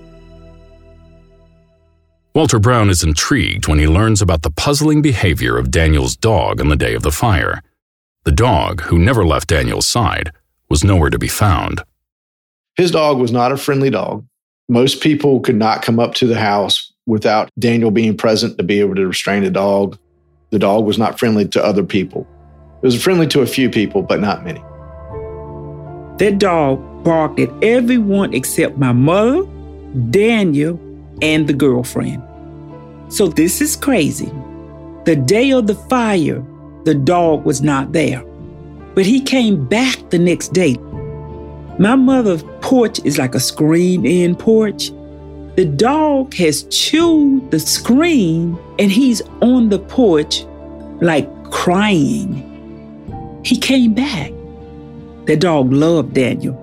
Walter 2.34 2.58
Brown 2.58 2.88
is 2.88 3.02
intrigued 3.02 3.68
when 3.68 3.78
he 3.78 3.86
learns 3.86 4.22
about 4.22 4.40
the 4.40 4.50
puzzling 4.50 5.02
behavior 5.02 5.58
of 5.58 5.70
Daniel's 5.70 6.16
dog 6.16 6.60
on 6.60 6.68
the 6.68 6.76
day 6.76 6.94
of 6.94 7.02
the 7.02 7.12
fire. 7.12 7.62
The 8.24 8.32
dog, 8.32 8.80
who 8.82 8.98
never 8.98 9.24
left 9.26 9.48
Daniel's 9.48 9.86
side, 9.86 10.32
was 10.70 10.82
nowhere 10.82 11.10
to 11.10 11.18
be 11.18 11.28
found. 11.28 11.82
His 12.76 12.90
dog 12.90 13.18
was 13.18 13.32
not 13.32 13.52
a 13.52 13.56
friendly 13.56 13.90
dog. 13.90 14.26
Most 14.68 15.02
people 15.02 15.40
could 15.40 15.56
not 15.56 15.82
come 15.82 16.00
up 16.00 16.14
to 16.14 16.26
the 16.26 16.38
house 16.38 16.92
without 17.06 17.50
Daniel 17.58 17.90
being 17.90 18.16
present 18.16 18.56
to 18.56 18.64
be 18.64 18.80
able 18.80 18.94
to 18.94 19.06
restrain 19.06 19.42
the 19.42 19.50
dog. 19.50 19.98
The 20.50 20.58
dog 20.58 20.84
was 20.84 20.98
not 20.98 21.18
friendly 21.18 21.46
to 21.48 21.64
other 21.64 21.84
people. 21.84 22.26
It 22.82 22.86
was 22.86 23.02
friendly 23.02 23.26
to 23.28 23.42
a 23.42 23.46
few 23.46 23.68
people, 23.68 24.02
but 24.02 24.20
not 24.20 24.44
many. 24.44 24.60
That 26.18 26.38
dog 26.38 27.04
barked 27.04 27.40
at 27.40 27.50
everyone 27.62 28.32
except 28.32 28.78
my 28.78 28.92
mother, 28.92 29.44
Daniel, 30.10 30.80
and 31.20 31.46
the 31.46 31.52
girlfriend. 31.52 32.22
So 33.08 33.28
this 33.28 33.60
is 33.60 33.76
crazy. 33.76 34.32
The 35.04 35.16
day 35.16 35.52
of 35.52 35.66
the 35.66 35.74
fire, 35.74 36.42
the 36.84 36.94
dog 36.94 37.44
was 37.44 37.60
not 37.60 37.92
there, 37.92 38.24
but 38.94 39.04
he 39.04 39.20
came 39.20 39.66
back 39.66 40.10
the 40.10 40.18
next 40.18 40.52
day 40.54 40.76
My 41.78 41.96
mother's 41.96 42.42
porch 42.60 43.00
is 43.04 43.18
like 43.18 43.34
a 43.34 43.40
screen 43.40 44.04
in 44.04 44.36
porch. 44.36 44.90
The 45.56 45.64
dog 45.64 46.34
has 46.34 46.64
chewed 46.64 47.50
the 47.50 47.58
screen 47.58 48.58
and 48.78 48.90
he's 48.90 49.22
on 49.40 49.70
the 49.70 49.78
porch 49.78 50.44
like 51.00 51.28
crying. 51.50 52.48
He 53.44 53.56
came 53.56 53.94
back. 53.94 54.32
The 55.26 55.36
dog 55.36 55.72
loved 55.72 56.14
Daniel. 56.14 56.58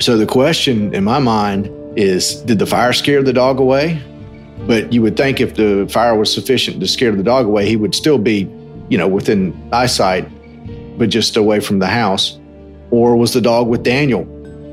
So 0.00 0.16
the 0.16 0.26
question 0.26 0.92
in 0.94 1.04
my 1.04 1.18
mind 1.18 1.70
is 1.96 2.36
did 2.42 2.58
the 2.58 2.66
fire 2.66 2.92
scare 2.92 3.22
the 3.22 3.32
dog 3.32 3.60
away? 3.60 4.02
But 4.66 4.92
you 4.92 5.02
would 5.02 5.16
think 5.16 5.40
if 5.40 5.54
the 5.54 5.86
fire 5.88 6.16
was 6.16 6.32
sufficient 6.32 6.80
to 6.80 6.88
scare 6.88 7.12
the 7.12 7.22
dog 7.22 7.46
away, 7.46 7.66
he 7.66 7.76
would 7.76 7.94
still 7.94 8.18
be, 8.18 8.50
you 8.88 8.98
know, 8.98 9.08
within 9.08 9.56
eyesight, 9.72 10.28
but 10.98 11.10
just 11.10 11.36
away 11.36 11.60
from 11.60 11.78
the 11.78 11.86
house. 11.86 12.39
Or 12.90 13.16
was 13.16 13.32
the 13.32 13.40
dog 13.40 13.68
with 13.68 13.82
Daniel 13.82 14.22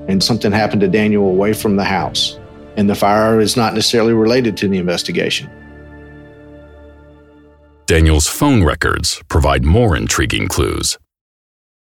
and 0.08 0.24
something 0.24 0.52
happened 0.52 0.82
to 0.82 0.88
Daniel 0.88 1.28
away 1.28 1.54
from 1.54 1.76
the 1.76 1.84
house? 1.84 2.40
And 2.76 2.90
the 2.90 2.96
fire 2.96 3.40
is 3.40 3.58
not 3.58 3.74
necessarily 3.74 4.14
related 4.14 4.58
to 4.58 4.68
the 4.68 4.78
investigation. 4.78 5.50
Daniel's 7.88 8.28
phone 8.28 8.64
records 8.64 9.22
provide 9.30 9.64
more 9.64 9.96
intriguing 9.96 10.48
clues. 10.48 10.98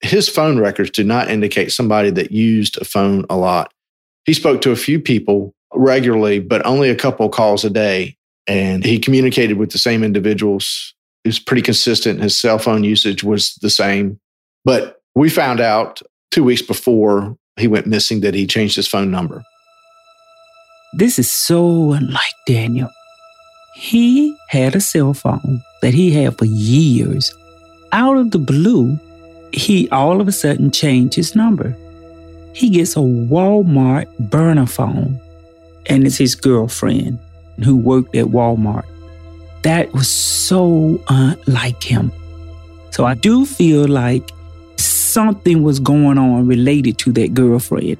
His 0.02 0.28
phone 0.28 0.58
records 0.58 0.90
do 0.90 1.02
not 1.02 1.30
indicate 1.30 1.72
somebody 1.72 2.10
that 2.10 2.30
used 2.30 2.76
a 2.76 2.84
phone 2.84 3.24
a 3.30 3.36
lot. 3.36 3.72
He 4.26 4.34
spoke 4.34 4.60
to 4.62 4.70
a 4.70 4.76
few 4.76 5.00
people 5.00 5.54
regularly, 5.72 6.40
but 6.40 6.64
only 6.66 6.90
a 6.90 6.94
couple 6.94 7.28
calls 7.30 7.64
a 7.64 7.70
day. 7.70 8.16
And 8.46 8.84
he 8.84 8.98
communicated 8.98 9.56
with 9.56 9.70
the 9.70 9.78
same 9.78 10.04
individuals. 10.04 10.94
It 11.24 11.28
was 11.28 11.38
pretty 11.38 11.62
consistent. 11.62 12.20
His 12.20 12.38
cell 12.38 12.58
phone 12.58 12.84
usage 12.84 13.24
was 13.24 13.54
the 13.62 13.70
same. 13.70 14.20
But 14.64 15.00
we 15.14 15.30
found 15.30 15.60
out 15.60 16.02
two 16.34 16.42
weeks 16.42 16.62
before 16.62 17.38
he 17.56 17.68
went 17.68 17.86
missing 17.86 18.20
that 18.20 18.34
he 18.34 18.44
changed 18.44 18.74
his 18.74 18.88
phone 18.88 19.08
number. 19.08 19.44
This 20.94 21.16
is 21.16 21.30
so 21.30 21.92
unlike 21.92 22.34
Daniel. 22.44 22.90
He 23.76 24.36
had 24.48 24.74
a 24.74 24.80
cell 24.80 25.14
phone 25.14 25.62
that 25.80 25.94
he 25.94 26.10
had 26.10 26.36
for 26.36 26.46
years. 26.46 27.32
Out 27.92 28.16
of 28.16 28.32
the 28.32 28.40
blue, 28.40 28.98
he 29.52 29.88
all 29.90 30.20
of 30.20 30.26
a 30.26 30.32
sudden 30.32 30.72
changed 30.72 31.14
his 31.14 31.36
number. 31.36 31.76
He 32.52 32.68
gets 32.68 32.96
a 32.96 33.00
Walmart 33.00 34.06
burner 34.18 34.66
phone, 34.66 35.20
and 35.86 36.04
it's 36.04 36.18
his 36.18 36.34
girlfriend 36.34 37.20
who 37.64 37.76
worked 37.76 38.16
at 38.16 38.26
Walmart. 38.26 38.86
That 39.62 39.92
was 39.92 40.08
so 40.08 41.00
unlike 41.08 41.84
him. 41.84 42.10
So 42.90 43.04
I 43.04 43.14
do 43.14 43.46
feel 43.46 43.86
like 43.86 44.28
something 45.14 45.62
was 45.62 45.80
going 45.80 46.18
on 46.18 46.46
related 46.46 46.98
to 46.98 47.12
that 47.12 47.32
girlfriend. 47.32 47.96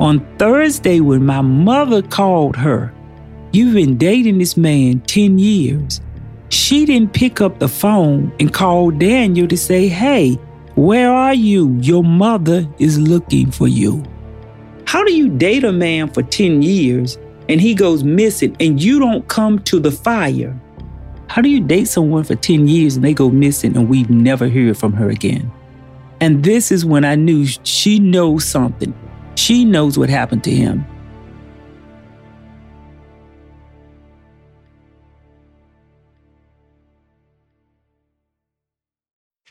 On 0.00 0.18
Thursday, 0.38 0.98
when 0.98 1.24
my 1.24 1.40
mother 1.40 2.02
called 2.02 2.56
her, 2.56 2.92
You've 3.54 3.74
been 3.74 3.96
dating 3.96 4.38
this 4.38 4.56
man 4.56 4.98
10 5.02 5.38
years. 5.38 6.00
She 6.48 6.84
didn't 6.84 7.12
pick 7.12 7.40
up 7.40 7.60
the 7.60 7.68
phone 7.68 8.32
and 8.40 8.52
call 8.52 8.90
Daniel 8.90 9.46
to 9.46 9.56
say, 9.56 9.86
Hey, 9.86 10.32
where 10.74 11.12
are 11.12 11.34
you? 11.34 11.78
Your 11.80 12.02
mother 12.02 12.66
is 12.80 12.98
looking 12.98 13.52
for 13.52 13.68
you. 13.68 14.02
How 14.86 15.04
do 15.04 15.12
you 15.14 15.28
date 15.28 15.62
a 15.62 15.70
man 15.70 16.10
for 16.10 16.24
10 16.24 16.62
years 16.62 17.16
and 17.48 17.60
he 17.60 17.74
goes 17.74 18.02
missing 18.02 18.56
and 18.58 18.82
you 18.82 18.98
don't 18.98 19.28
come 19.28 19.60
to 19.60 19.78
the 19.78 19.92
fire? 19.92 20.60
How 21.28 21.40
do 21.40 21.48
you 21.48 21.60
date 21.60 21.86
someone 21.86 22.24
for 22.24 22.34
10 22.34 22.66
years 22.66 22.96
and 22.96 23.04
they 23.04 23.14
go 23.14 23.30
missing 23.30 23.76
and 23.76 23.88
we've 23.88 24.10
never 24.10 24.48
hear 24.48 24.74
from 24.74 24.94
her 24.94 25.10
again? 25.10 25.48
And 26.24 26.42
this 26.42 26.72
is 26.72 26.86
when 26.86 27.04
I 27.04 27.16
knew 27.16 27.44
she 27.64 27.98
knows 27.98 28.46
something. 28.46 28.94
She 29.34 29.62
knows 29.62 29.98
what 29.98 30.08
happened 30.08 30.42
to 30.44 30.50
him. 30.50 30.86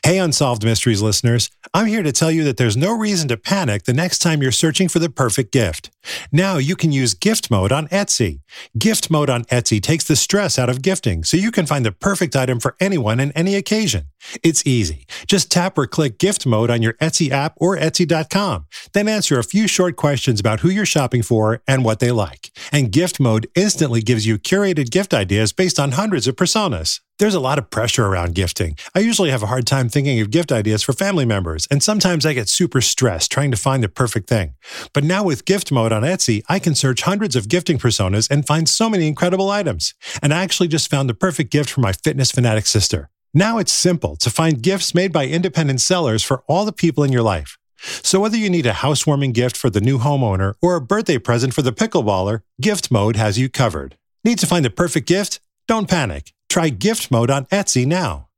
Hey, 0.02 0.18
Unsolved 0.18 0.64
Mysteries 0.64 1.00
listeners. 1.00 1.48
I'm 1.72 1.86
here 1.86 2.02
to 2.02 2.10
tell 2.10 2.32
you 2.32 2.42
that 2.42 2.56
there's 2.56 2.76
no 2.76 2.90
reason 2.90 3.28
to 3.28 3.36
panic 3.36 3.84
the 3.84 3.94
next 3.94 4.18
time 4.18 4.42
you're 4.42 4.50
searching 4.50 4.88
for 4.88 4.98
the 4.98 5.08
perfect 5.08 5.52
gift. 5.52 5.92
Now 6.32 6.58
you 6.58 6.76
can 6.76 6.92
use 6.92 7.14
gift 7.14 7.50
mode 7.50 7.72
on 7.72 7.88
Etsy. 7.88 8.40
Gift 8.78 9.10
mode 9.10 9.30
on 9.30 9.44
Etsy 9.44 9.80
takes 9.80 10.04
the 10.04 10.16
stress 10.16 10.58
out 10.58 10.70
of 10.70 10.82
gifting 10.82 11.24
so 11.24 11.36
you 11.36 11.50
can 11.50 11.66
find 11.66 11.84
the 11.84 11.92
perfect 11.92 12.36
item 12.36 12.60
for 12.60 12.76
anyone 12.80 13.20
and 13.20 13.32
any 13.34 13.54
occasion. 13.54 14.08
It's 14.42 14.66
easy. 14.66 15.06
Just 15.26 15.50
tap 15.50 15.76
or 15.76 15.86
click 15.86 16.18
gift 16.18 16.46
mode 16.46 16.70
on 16.70 16.82
your 16.82 16.94
Etsy 16.94 17.30
app 17.30 17.54
or 17.56 17.76
Etsy.com. 17.76 18.66
Then 18.92 19.08
answer 19.08 19.38
a 19.38 19.44
few 19.44 19.68
short 19.68 19.96
questions 19.96 20.40
about 20.40 20.60
who 20.60 20.70
you're 20.70 20.86
shopping 20.86 21.22
for 21.22 21.62
and 21.66 21.84
what 21.84 22.00
they 22.00 22.10
like. 22.10 22.50
And 22.72 22.92
gift 22.92 23.20
mode 23.20 23.48
instantly 23.54 24.00
gives 24.00 24.26
you 24.26 24.38
curated 24.38 24.90
gift 24.90 25.14
ideas 25.14 25.52
based 25.52 25.78
on 25.78 25.92
hundreds 25.92 26.26
of 26.26 26.36
personas. 26.36 27.00
There's 27.20 27.34
a 27.34 27.40
lot 27.40 27.58
of 27.58 27.70
pressure 27.70 28.04
around 28.06 28.34
gifting. 28.34 28.76
I 28.92 28.98
usually 28.98 29.30
have 29.30 29.44
a 29.44 29.46
hard 29.46 29.68
time 29.68 29.88
thinking 29.88 30.20
of 30.20 30.32
gift 30.32 30.50
ideas 30.50 30.82
for 30.82 30.92
family 30.92 31.24
members, 31.24 31.68
and 31.70 31.80
sometimes 31.80 32.26
I 32.26 32.32
get 32.32 32.48
super 32.48 32.80
stressed 32.80 33.30
trying 33.30 33.52
to 33.52 33.56
find 33.56 33.84
the 33.84 33.88
perfect 33.88 34.28
thing. 34.28 34.54
But 34.92 35.04
now 35.04 35.22
with 35.22 35.44
gift 35.44 35.70
mode 35.70 35.92
on 35.94 36.02
Etsy, 36.02 36.42
I 36.48 36.58
can 36.58 36.74
search 36.74 37.02
hundreds 37.02 37.36
of 37.36 37.48
gifting 37.48 37.78
personas 37.78 38.28
and 38.30 38.46
find 38.46 38.68
so 38.68 38.90
many 38.90 39.08
incredible 39.08 39.48
items. 39.48 39.94
And 40.20 40.34
I 40.34 40.42
actually 40.42 40.68
just 40.68 40.90
found 40.90 41.08
the 41.08 41.14
perfect 41.14 41.50
gift 41.50 41.70
for 41.70 41.80
my 41.80 41.92
fitness 41.92 42.30
fanatic 42.30 42.66
sister. 42.66 43.08
Now 43.32 43.58
it's 43.58 43.72
simple 43.72 44.16
to 44.16 44.30
find 44.30 44.62
gifts 44.62 44.94
made 44.94 45.12
by 45.12 45.26
independent 45.26 45.80
sellers 45.80 46.22
for 46.22 46.44
all 46.46 46.64
the 46.64 46.72
people 46.72 47.02
in 47.04 47.12
your 47.12 47.22
life. 47.22 47.56
So 48.02 48.20
whether 48.20 48.36
you 48.36 48.50
need 48.50 48.66
a 48.66 48.74
housewarming 48.74 49.32
gift 49.32 49.56
for 49.56 49.70
the 49.70 49.80
new 49.80 49.98
homeowner 49.98 50.54
or 50.62 50.76
a 50.76 50.80
birthday 50.80 51.18
present 51.18 51.54
for 51.54 51.62
the 51.62 51.72
pickleballer, 51.72 52.40
gift 52.60 52.90
mode 52.90 53.16
has 53.16 53.38
you 53.38 53.48
covered. 53.48 53.96
Need 54.24 54.38
to 54.38 54.46
find 54.46 54.64
the 54.64 54.70
perfect 54.70 55.06
gift? 55.06 55.40
Don't 55.66 55.88
panic. 55.88 56.32
Try 56.48 56.68
gift 56.68 57.10
mode 57.10 57.30
on 57.30 57.46
Etsy 57.46 57.86
now. 57.86 58.28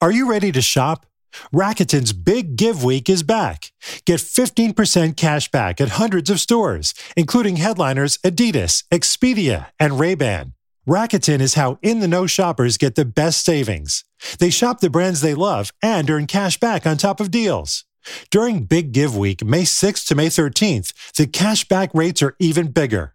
Are 0.00 0.12
you 0.12 0.28
ready 0.28 0.52
to 0.52 0.60
shop? 0.60 1.06
Rakuten's 1.52 2.12
Big 2.12 2.56
Give 2.56 2.82
Week 2.82 3.08
is 3.08 3.22
back. 3.22 3.72
Get 4.04 4.20
15% 4.20 5.16
cash 5.16 5.50
back 5.50 5.80
at 5.80 5.90
hundreds 5.90 6.30
of 6.30 6.40
stores, 6.40 6.94
including 7.16 7.56
headliners 7.56 8.18
Adidas, 8.18 8.84
Expedia, 8.90 9.66
and 9.78 9.98
Ray-Ban. 9.98 10.54
Rakuten 10.86 11.40
is 11.40 11.54
how 11.54 11.78
in-the-know 11.80 12.26
shoppers 12.26 12.76
get 12.76 12.94
the 12.94 13.06
best 13.06 13.44
savings. 13.44 14.04
They 14.38 14.50
shop 14.50 14.80
the 14.80 14.90
brands 14.90 15.22
they 15.22 15.34
love 15.34 15.72
and 15.82 16.10
earn 16.10 16.26
cash 16.26 16.60
back 16.60 16.86
on 16.86 16.98
top 16.98 17.20
of 17.20 17.30
deals. 17.30 17.84
During 18.30 18.64
Big 18.64 18.92
Give 18.92 19.16
Week, 19.16 19.42
May 19.42 19.62
6th 19.62 20.06
to 20.08 20.14
May 20.14 20.28
13th, 20.28 20.92
the 21.16 21.26
cash 21.26 21.66
back 21.66 21.90
rates 21.94 22.22
are 22.22 22.36
even 22.38 22.68
bigger. 22.68 23.14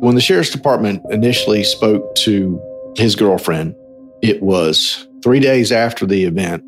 When 0.00 0.16
the 0.16 0.20
sheriff's 0.20 0.50
department 0.50 1.02
initially 1.10 1.64
spoke 1.64 2.14
to 2.16 2.60
his 2.96 3.14
girlfriend, 3.14 3.74
it 4.22 4.42
was 4.42 5.06
three 5.22 5.40
days 5.40 5.70
after 5.70 6.04
the 6.04 6.24
event, 6.24 6.64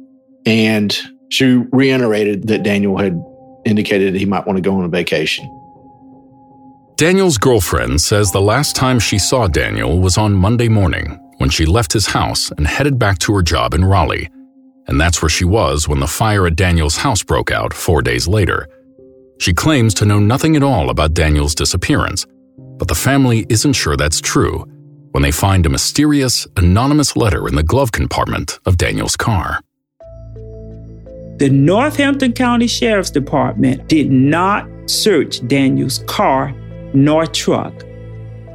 and 0.47 0.97
she 1.31 1.63
reiterated 1.73 2.47
that 2.49 2.63
Daniel 2.63 2.97
had 2.97 3.21
indicated 3.65 4.15
he 4.15 4.25
might 4.25 4.47
want 4.47 4.57
to 4.57 4.63
go 4.63 4.77
on 4.79 4.85
a 4.85 4.89
vacation. 4.89 5.45
Daniel's 6.97 7.37
girlfriend 7.37 8.01
says 8.01 8.31
the 8.31 8.41
last 8.41 8.77
time 8.77 8.99
she 8.99 9.19
saw 9.19 9.49
Daniel 9.49 9.99
was 9.99 10.17
on 10.17 10.33
Monday 10.33 10.69
morning 10.69 11.19
when 11.39 11.51
she 11.51 11.67
left 11.67 11.93
his 11.93 12.07
house 12.07 12.51
and 12.53 12.67
headed 12.67 12.99
back 12.99 13.19
to 13.19 13.35
her 13.35 13.43
job 13.43 13.75
in 13.75 13.85
Raleigh. 13.85 14.31
And 14.87 15.01
that's 15.01 15.21
where 15.21 15.29
she 15.29 15.45
was 15.45 15.89
when 15.89 15.99
the 15.99 16.07
fire 16.07 16.47
at 16.47 16.57
Daniel's 16.57 16.97
house 16.97 17.23
broke 17.23 17.51
out 17.51 17.75
four 17.75 18.03
days 18.03 18.29
later. 18.29 18.69
She 19.39 19.53
claims 19.53 19.93
to 19.95 20.07
know 20.07 20.21
nothing 20.21 20.57
at 20.57 20.63
all 20.63 20.89
about 20.89 21.13
Daniel's 21.13 21.55
disappearance 21.55 22.25
but 22.79 22.89
the 22.89 22.95
family 22.95 23.47
isn't 23.49 23.73
sure 23.73 23.97
that's 23.97 24.21
true 24.21 24.65
when 25.13 25.23
they 25.23 25.31
find 25.31 25.65
a 25.65 25.71
mysterious, 25.71 26.47
anonymous 26.57 27.17
letter 27.17 27.49
in 27.49 27.55
the 27.55 27.63
glove 27.63 27.93
compartment 27.93 28.59
of 28.67 28.77
Daniel's 28.77 29.17
car. 29.17 29.61
The 31.39 31.51
Northampton 31.51 32.33
County 32.33 32.67
Sheriff's 32.67 33.11
Department 33.11 33.89
did 33.89 34.11
not 34.11 34.69
search 34.87 35.47
Daniel's 35.49 35.99
car 36.07 36.55
nor 36.95 37.27
truck. 37.27 37.73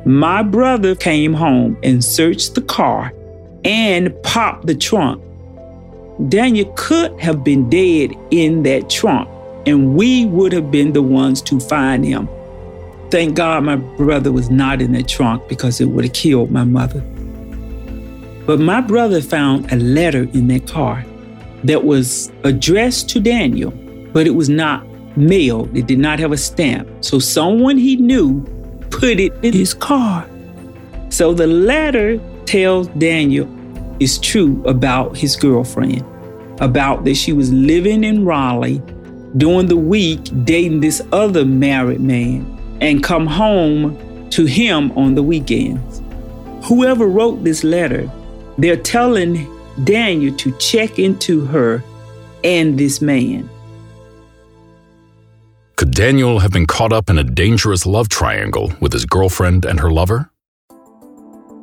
My 0.06 0.42
brother 0.42 0.96
came 0.96 1.34
home 1.34 1.78
and 1.84 2.04
searched 2.04 2.56
the 2.56 2.62
car 2.62 3.14
and 3.64 4.14
popped 4.24 4.66
the 4.66 4.76
trunk. 4.76 5.24
Daniel 6.30 6.72
could 6.76 7.20
have 7.20 7.44
been 7.44 7.70
dead 7.70 8.14
in 8.32 8.64
that 8.64 8.90
trunk, 8.90 9.30
and 9.68 9.96
we 9.96 10.26
would 10.26 10.54
have 10.54 10.72
been 10.72 10.94
the 10.94 11.02
ones 11.04 11.42
to 11.44 11.60
find 11.60 12.04
him. 12.06 12.28
Thank 13.12 13.36
God 13.36 13.65
my 13.65 13.76
brother 13.76 14.32
was 14.32 14.50
not 14.50 14.82
in 14.82 14.93
the 14.93 15.04
trunk 15.04 15.50
because 15.50 15.82
it 15.82 15.89
would 15.89 16.06
have 16.06 16.13
killed 16.13 16.50
my 16.50 16.63
mother. 16.63 17.02
But 18.45 18.62
my 18.62 18.80
brother 18.80 19.21
found 19.21 19.69
a 19.74 19.76
letter 19.76 20.30
in 20.32 20.47
that 20.47 20.65
car 20.65 21.06
that 21.65 21.84
was 21.84 22.32
addressed 22.45 23.10
to 23.10 23.19
Daniel, 23.19 23.71
but 24.13 24.28
it 24.28 24.32
was 24.32 24.47
not 24.47 24.88
mailed. 25.17 25.76
It 25.76 25.88
did 25.88 26.00
not 26.00 26.19
have 26.19 26.32
a 26.32 26.38
stamp. 26.38 26.88
So 27.04 27.19
someone 27.19 27.78
he 27.78 27.97
knew 27.97 28.43
put 28.91 29.19
it 29.19 29.34
in 29.43 29.52
his 29.52 29.74
car. 29.74 30.26
So 31.10 31.34
the 31.34 31.47
letter 31.47 32.17
tells 32.45 32.88
Daniel 32.88 33.50
is 34.02 34.19
true 34.19 34.63
about 34.65 35.17
his 35.17 35.36
girlfriend, 35.36 36.06
about 36.62 37.04
that 37.04 37.15
she 37.15 37.34
was 37.34 37.52
living 37.52 38.06
in 38.06 38.24
Raleigh 38.24 38.82
during 39.36 39.67
the 39.67 39.76
week 39.76 40.21
dating 40.45 40.80
this 40.80 41.02
other 41.12 41.43
married 41.43 42.00
man 42.00 42.60
and 42.82 43.04
come 43.04 43.28
home 43.28 44.30
to 44.32 44.46
him 44.46 44.91
on 44.98 45.15
the 45.15 45.24
weekends. 45.24 46.02
Whoever 46.63 47.08
wrote 47.08 47.44
this 47.44 47.63
letter, 47.63 48.12
they're 48.58 48.76
telling 48.76 49.48
Daniel 49.84 50.36
to 50.38 50.52
check 50.58 51.00
into 51.00 51.46
her 51.46 51.84
and 52.44 52.78
this 52.78 53.02
man. 53.02 53.50
Could 55.76 55.91
Daniel 55.91 56.39
have 56.39 56.52
been 56.52 56.67
caught 56.67 56.94
up 56.94 57.10
in 57.10 57.17
a 57.17 57.24
dangerous 57.24 57.86
love 57.86 58.10
triangle 58.10 58.72
with 58.80 58.94
his 58.94 59.06
girlfriend 59.06 59.65
and 59.65 59.80
her 59.80 59.91
lover? 59.91 60.30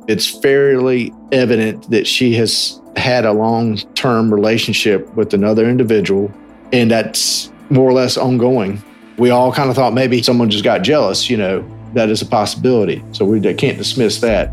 It's 0.09 0.26
fairly 0.40 1.12
evident 1.33 1.90
that 1.90 2.07
she 2.07 2.33
has 2.35 2.81
had 2.96 3.24
a 3.24 3.33
long 3.33 3.76
term 3.94 4.33
relationship 4.33 5.09
with 5.14 5.35
another 5.35 5.68
individual, 5.68 6.33
and 6.72 6.90
that's 6.90 7.52
more 7.70 7.88
or 7.88 7.92
less 7.92 8.16
ongoing. 8.16 8.83
We 9.18 9.31
all 9.31 9.52
kind 9.52 9.68
of 9.68 9.76
thought 9.76 9.94
maybe 9.94 10.22
someone 10.22 10.48
just 10.48 10.64
got 10.64 10.83
jealous, 10.83 11.28
you 11.28 11.37
know, 11.37 11.68
that 11.94 12.09
is 12.09 12.22
a 12.22 12.26
possibility. 12.26 13.02
So 13.12 13.24
we 13.24 13.40
can't 13.54 13.76
dismiss 13.76 14.20
that. 14.20 14.52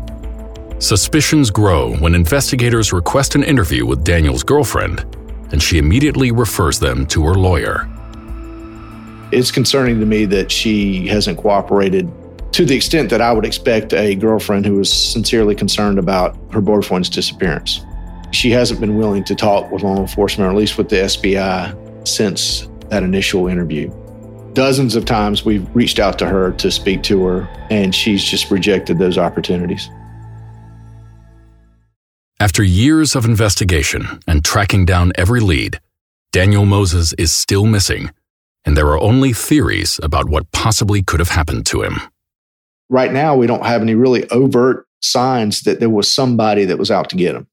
Suspicions 0.78 1.50
grow 1.50 1.94
when 1.96 2.14
investigators 2.14 2.92
request 2.92 3.34
an 3.34 3.44
interview 3.44 3.86
with 3.86 4.04
Daniel's 4.04 4.42
girlfriend, 4.42 5.00
and 5.52 5.62
she 5.62 5.78
immediately 5.78 6.32
refers 6.32 6.78
them 6.80 7.06
to 7.06 7.24
her 7.24 7.34
lawyer. 7.34 7.88
It's 9.32 9.50
concerning 9.50 10.00
to 10.00 10.06
me 10.06 10.24
that 10.26 10.50
she 10.50 11.06
hasn't 11.06 11.38
cooperated 11.38 12.10
to 12.52 12.64
the 12.64 12.74
extent 12.74 13.10
that 13.10 13.20
I 13.20 13.32
would 13.32 13.44
expect 13.44 13.92
a 13.92 14.14
girlfriend 14.14 14.66
who 14.66 14.80
is 14.80 14.92
sincerely 14.92 15.54
concerned 15.54 15.98
about 15.98 16.36
her 16.52 16.60
boyfriend's 16.60 17.08
disappearance. 17.08 17.80
She 18.32 18.50
hasn't 18.50 18.80
been 18.80 18.96
willing 18.96 19.24
to 19.24 19.34
talk 19.34 19.70
with 19.70 19.82
law 19.82 19.96
enforcement, 19.96 20.48
or 20.48 20.50
at 20.50 20.56
least 20.56 20.76
with 20.76 20.88
the 20.88 20.96
SBI, 20.96 22.06
since 22.08 22.68
that 22.88 23.02
initial 23.02 23.46
interview. 23.48 23.90
Dozens 24.56 24.96
of 24.96 25.04
times 25.04 25.44
we've 25.44 25.68
reached 25.76 26.00
out 26.00 26.18
to 26.18 26.26
her 26.26 26.50
to 26.52 26.70
speak 26.70 27.04
to 27.04 27.24
her, 27.26 27.48
and 27.70 27.94
she's 27.94 28.24
just 28.24 28.50
rejected 28.50 28.98
those 28.98 29.18
opportunities. 29.18 29.88
After 32.40 32.64
years 32.64 33.14
of 33.14 33.24
investigation 33.24 34.20
and 34.26 34.44
tracking 34.44 34.84
down 34.84 35.12
every 35.14 35.40
lead, 35.40 35.78
Daniel 36.32 36.66
Moses 36.66 37.12
is 37.14 37.32
still 37.32 37.66
missing 37.66 38.10
and 38.66 38.76
there 38.76 38.88
are 38.88 39.00
only 39.00 39.32
theories 39.32 40.00
about 40.02 40.28
what 40.28 40.50
possibly 40.50 41.00
could 41.00 41.20
have 41.20 41.30
happened 41.30 41.64
to 41.66 41.82
him. 41.82 42.00
Right 42.90 43.12
now, 43.12 43.36
we 43.36 43.46
don't 43.46 43.64
have 43.64 43.80
any 43.80 43.94
really 43.94 44.28
overt 44.30 44.86
signs 45.00 45.62
that 45.62 45.78
there 45.78 45.90
was 45.90 46.12
somebody 46.12 46.64
that 46.64 46.78
was 46.78 46.90
out 46.90 47.08
to 47.10 47.16
get 47.16 47.36
him. 47.36 47.46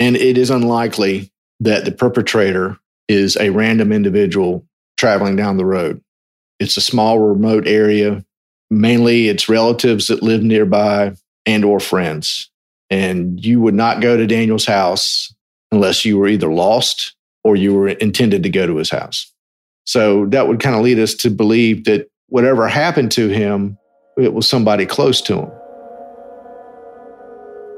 And 0.00 0.16
it 0.16 0.36
is 0.36 0.50
unlikely 0.50 1.30
that 1.60 1.84
the 1.84 1.92
perpetrator 1.92 2.78
is 3.08 3.36
a 3.36 3.50
random 3.50 3.92
individual 3.92 4.66
traveling 4.96 5.36
down 5.36 5.56
the 5.56 5.64
road. 5.64 6.02
It's 6.60 6.76
a 6.76 6.82
small 6.82 7.18
remote 7.18 7.66
area. 7.66 8.24
Mainly 8.70 9.28
it's 9.28 9.48
relatives 9.48 10.08
that 10.08 10.22
live 10.22 10.42
nearby 10.42 11.12
and 11.46 11.64
or 11.64 11.80
friends. 11.80 12.50
And 12.90 13.44
you 13.44 13.60
would 13.60 13.74
not 13.74 14.00
go 14.00 14.16
to 14.16 14.26
Daniel's 14.26 14.66
house 14.66 15.32
unless 15.70 16.04
you 16.04 16.18
were 16.18 16.28
either 16.28 16.52
lost 16.52 17.14
or 17.44 17.56
you 17.56 17.74
were 17.74 17.88
intended 17.88 18.42
to 18.42 18.50
go 18.50 18.66
to 18.66 18.76
his 18.76 18.90
house. 18.90 19.32
So 19.84 20.26
that 20.26 20.48
would 20.48 20.60
kind 20.60 20.76
of 20.76 20.82
lead 20.82 20.98
us 20.98 21.14
to 21.14 21.30
believe 21.30 21.84
that 21.84 22.10
whatever 22.28 22.68
happened 22.68 23.10
to 23.12 23.28
him, 23.28 23.78
it 24.18 24.34
was 24.34 24.48
somebody 24.48 24.84
close 24.84 25.20
to 25.22 25.42
him. 25.42 25.50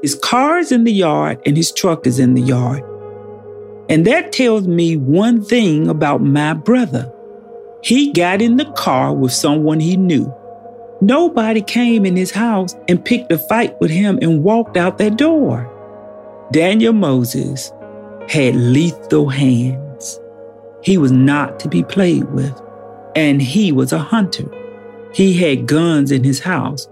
His 0.01 0.15
car 0.15 0.57
is 0.57 0.71
in 0.71 0.83
the 0.83 0.91
yard 0.91 1.39
and 1.45 1.55
his 1.55 1.71
truck 1.71 2.07
is 2.07 2.19
in 2.19 2.33
the 2.33 2.41
yard. 2.41 2.83
And 3.89 4.05
that 4.07 4.31
tells 4.31 4.67
me 4.67 4.97
one 4.97 5.43
thing 5.43 5.87
about 5.87 6.21
my 6.21 6.53
brother. 6.53 7.11
He 7.81 8.11
got 8.11 8.41
in 8.41 8.57
the 8.57 8.71
car 8.73 9.13
with 9.13 9.33
someone 9.33 9.79
he 9.79 9.97
knew. 9.97 10.33
Nobody 11.01 11.61
came 11.61 12.05
in 12.05 12.15
his 12.15 12.31
house 12.31 12.75
and 12.87 13.03
picked 13.03 13.31
a 13.31 13.37
fight 13.37 13.79
with 13.81 13.89
him 13.89 14.19
and 14.21 14.43
walked 14.43 14.77
out 14.77 14.99
that 14.99 15.17
door. 15.17 15.67
Daniel 16.51 16.93
Moses 16.93 17.71
had 18.29 18.55
lethal 18.55 19.29
hands. 19.29 20.19
He 20.83 20.97
was 20.97 21.11
not 21.11 21.59
to 21.61 21.69
be 21.69 21.83
played 21.83 22.29
with, 22.31 22.59
and 23.15 23.41
he 23.41 23.71
was 23.71 23.91
a 23.93 23.99
hunter. 23.99 24.49
He 25.13 25.33
had 25.33 25.65
guns 25.65 26.11
in 26.11 26.23
his 26.23 26.39
house. 26.39 26.87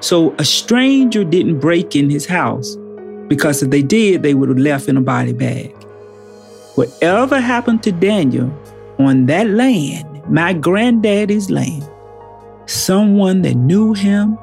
So 0.00 0.34
a 0.38 0.44
stranger 0.44 1.24
didn't 1.24 1.60
break 1.60 1.94
in 1.94 2.10
his 2.10 2.26
house 2.26 2.76
because 3.28 3.62
if 3.62 3.70
they 3.70 3.82
did, 3.82 4.22
they 4.22 4.34
would 4.34 4.48
have 4.48 4.58
left 4.58 4.88
in 4.88 4.96
a 4.96 5.00
body 5.00 5.32
bag. 5.32 5.72
Whatever 6.74 7.40
happened 7.40 7.82
to 7.84 7.92
Daniel 7.92 8.52
on 8.98 9.26
that 9.26 9.48
land, 9.48 10.13
my 10.28 10.52
granddaddy's 10.52 11.50
land, 11.50 11.88
someone 12.66 13.42
that 13.42 13.54
knew 13.54 13.92
him 13.92 14.38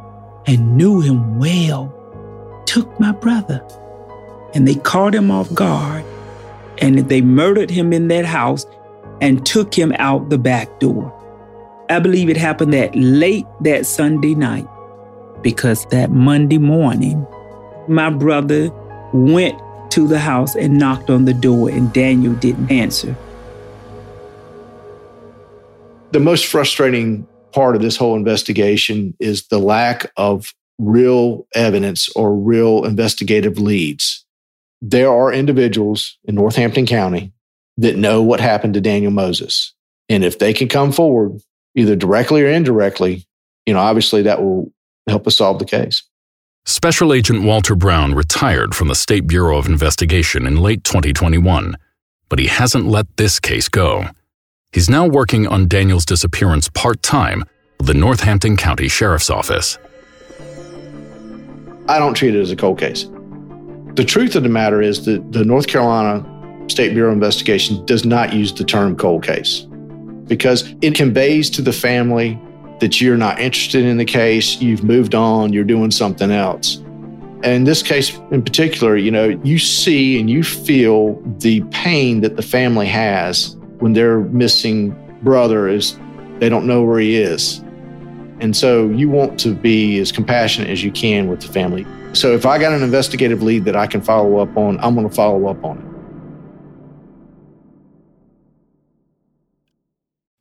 and 0.45 0.77
knew 0.77 1.01
him 1.01 1.39
well 1.39 1.93
took 2.65 2.99
my 2.99 3.11
brother. 3.11 3.65
And 4.53 4.67
they 4.67 4.75
caught 4.75 5.15
him 5.15 5.31
off 5.31 5.53
guard 5.53 6.03
and 6.79 6.97
they 6.97 7.21
murdered 7.21 7.69
him 7.69 7.93
in 7.93 8.07
that 8.09 8.25
house 8.25 8.65
and 9.21 9.45
took 9.45 9.73
him 9.73 9.93
out 9.97 10.29
the 10.29 10.37
back 10.37 10.79
door. 10.79 11.17
I 11.89 11.99
believe 11.99 12.29
it 12.29 12.37
happened 12.37 12.73
that 12.73 12.95
late 12.95 13.45
that 13.61 13.85
Sunday 13.85 14.33
night 14.33 14.67
because 15.41 15.85
that 15.87 16.11
Monday 16.11 16.57
morning, 16.57 17.25
my 17.87 18.09
brother 18.09 18.69
went 19.13 19.59
to 19.91 20.07
the 20.07 20.19
house 20.19 20.55
and 20.55 20.77
knocked 20.77 21.09
on 21.09 21.25
the 21.25 21.33
door, 21.33 21.69
and 21.69 21.91
Daniel 21.91 22.33
didn't 22.35 22.71
answer. 22.71 23.15
The 26.11 26.19
most 26.19 26.45
frustrating 26.45 27.25
part 27.53 27.75
of 27.75 27.81
this 27.81 27.95
whole 27.95 28.15
investigation 28.15 29.15
is 29.19 29.47
the 29.47 29.59
lack 29.59 30.11
of 30.17 30.53
real 30.77 31.47
evidence 31.55 32.09
or 32.15 32.35
real 32.35 32.83
investigative 32.83 33.57
leads. 33.57 34.25
There 34.81 35.09
are 35.09 35.31
individuals 35.31 36.17
in 36.25 36.35
Northampton 36.35 36.85
County 36.85 37.31
that 37.77 37.95
know 37.95 38.21
what 38.21 38.41
happened 38.41 38.73
to 38.73 38.81
Daniel 38.81 39.11
Moses. 39.11 39.73
And 40.09 40.25
if 40.25 40.39
they 40.39 40.53
can 40.53 40.67
come 40.67 40.91
forward, 40.91 41.39
either 41.75 41.95
directly 41.95 42.43
or 42.43 42.47
indirectly, 42.47 43.25
you 43.65 43.73
know, 43.73 43.79
obviously 43.79 44.21
that 44.23 44.41
will 44.41 44.71
help 45.07 45.27
us 45.27 45.37
solve 45.37 45.59
the 45.59 45.65
case. 45.65 46.03
Special 46.65 47.13
Agent 47.13 47.43
Walter 47.43 47.75
Brown 47.75 48.13
retired 48.13 48.75
from 48.75 48.87
the 48.87 48.95
State 48.95 49.27
Bureau 49.27 49.57
of 49.57 49.65
Investigation 49.65 50.45
in 50.45 50.57
late 50.57 50.83
2021, 50.83 51.77
but 52.27 52.37
he 52.37 52.47
hasn't 52.47 52.85
let 52.85 53.17
this 53.17 53.39
case 53.39 53.69
go. 53.69 54.07
He's 54.73 54.89
now 54.89 55.05
working 55.05 55.47
on 55.47 55.67
Daniel's 55.67 56.05
disappearance 56.05 56.69
part 56.69 57.03
time 57.03 57.43
with 57.77 57.87
the 57.87 57.93
Northampton 57.93 58.55
County 58.55 58.87
Sheriff's 58.87 59.29
Office. 59.29 59.77
I 61.89 61.99
don't 61.99 62.13
treat 62.13 62.35
it 62.35 62.39
as 62.39 62.51
a 62.51 62.55
cold 62.55 62.79
case. 62.79 63.03
The 63.95 64.05
truth 64.07 64.37
of 64.37 64.43
the 64.43 64.49
matter 64.49 64.81
is 64.81 65.03
that 65.05 65.33
the 65.33 65.43
North 65.43 65.67
Carolina 65.67 66.25
State 66.69 66.93
Bureau 66.93 67.09
of 67.09 67.15
Investigation 67.15 67.85
does 67.85 68.05
not 68.05 68.31
use 68.31 68.53
the 68.53 68.63
term 68.63 68.95
cold 68.95 69.25
case 69.25 69.67
because 70.27 70.73
it 70.81 70.95
conveys 70.95 71.49
to 71.49 71.61
the 71.61 71.73
family 71.73 72.39
that 72.79 73.01
you're 73.01 73.17
not 73.17 73.41
interested 73.41 73.83
in 73.83 73.97
the 73.97 74.05
case, 74.05 74.61
you've 74.61 74.85
moved 74.85 75.15
on, 75.15 75.51
you're 75.51 75.65
doing 75.65 75.91
something 75.91 76.31
else. 76.31 76.77
And 77.43 77.47
in 77.47 77.63
this 77.65 77.83
case 77.83 78.15
in 78.31 78.41
particular, 78.41 78.95
you 78.95 79.11
know, 79.11 79.37
you 79.43 79.59
see 79.59 80.17
and 80.17 80.29
you 80.29 80.43
feel 80.43 81.21
the 81.39 81.59
pain 81.71 82.21
that 82.21 82.37
the 82.37 82.41
family 82.41 82.87
has 82.87 83.57
when 83.81 83.93
their 83.93 84.19
missing 84.19 84.95
brother 85.23 85.67
is 85.67 85.97
they 86.39 86.49
don't 86.49 86.65
know 86.65 86.81
where 86.83 86.99
he 86.99 87.17
is. 87.17 87.59
And 88.39 88.55
so 88.55 88.89
you 88.89 89.09
want 89.09 89.39
to 89.41 89.53
be 89.53 89.99
as 89.99 90.11
compassionate 90.11 90.69
as 90.69 90.83
you 90.83 90.91
can 90.91 91.29
with 91.29 91.41
the 91.41 91.47
family. 91.47 91.85
So 92.13 92.33
if 92.33 92.45
I 92.45 92.57
got 92.57 92.73
an 92.73 92.81
investigative 92.81 93.43
lead 93.43 93.65
that 93.65 93.75
I 93.75 93.85
can 93.85 94.01
follow 94.01 94.37
up 94.37 94.57
on, 94.57 94.79
I'm 94.79 94.95
going 94.95 95.07
to 95.07 95.13
follow 95.13 95.47
up 95.47 95.63
on 95.63 95.77
it. 95.77 95.85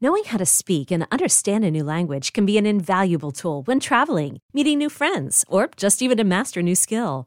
Knowing 0.03 0.25
how 0.25 0.39
to 0.39 0.47
speak 0.47 0.91
and 0.91 1.07
understand 1.13 1.63
a 1.63 1.71
new 1.71 1.85
language 1.85 2.33
can 2.33 2.47
be 2.47 2.57
an 2.57 2.65
invaluable 2.65 3.31
tool 3.31 3.63
when 3.65 3.79
traveling, 3.79 4.39
meeting 4.55 4.79
new 4.79 4.89
friends, 4.89 5.45
or 5.47 5.69
just 5.77 6.01
even 6.01 6.17
to 6.17 6.25
master 6.25 6.61
a 6.61 6.63
new 6.63 6.75
skill. 6.75 7.27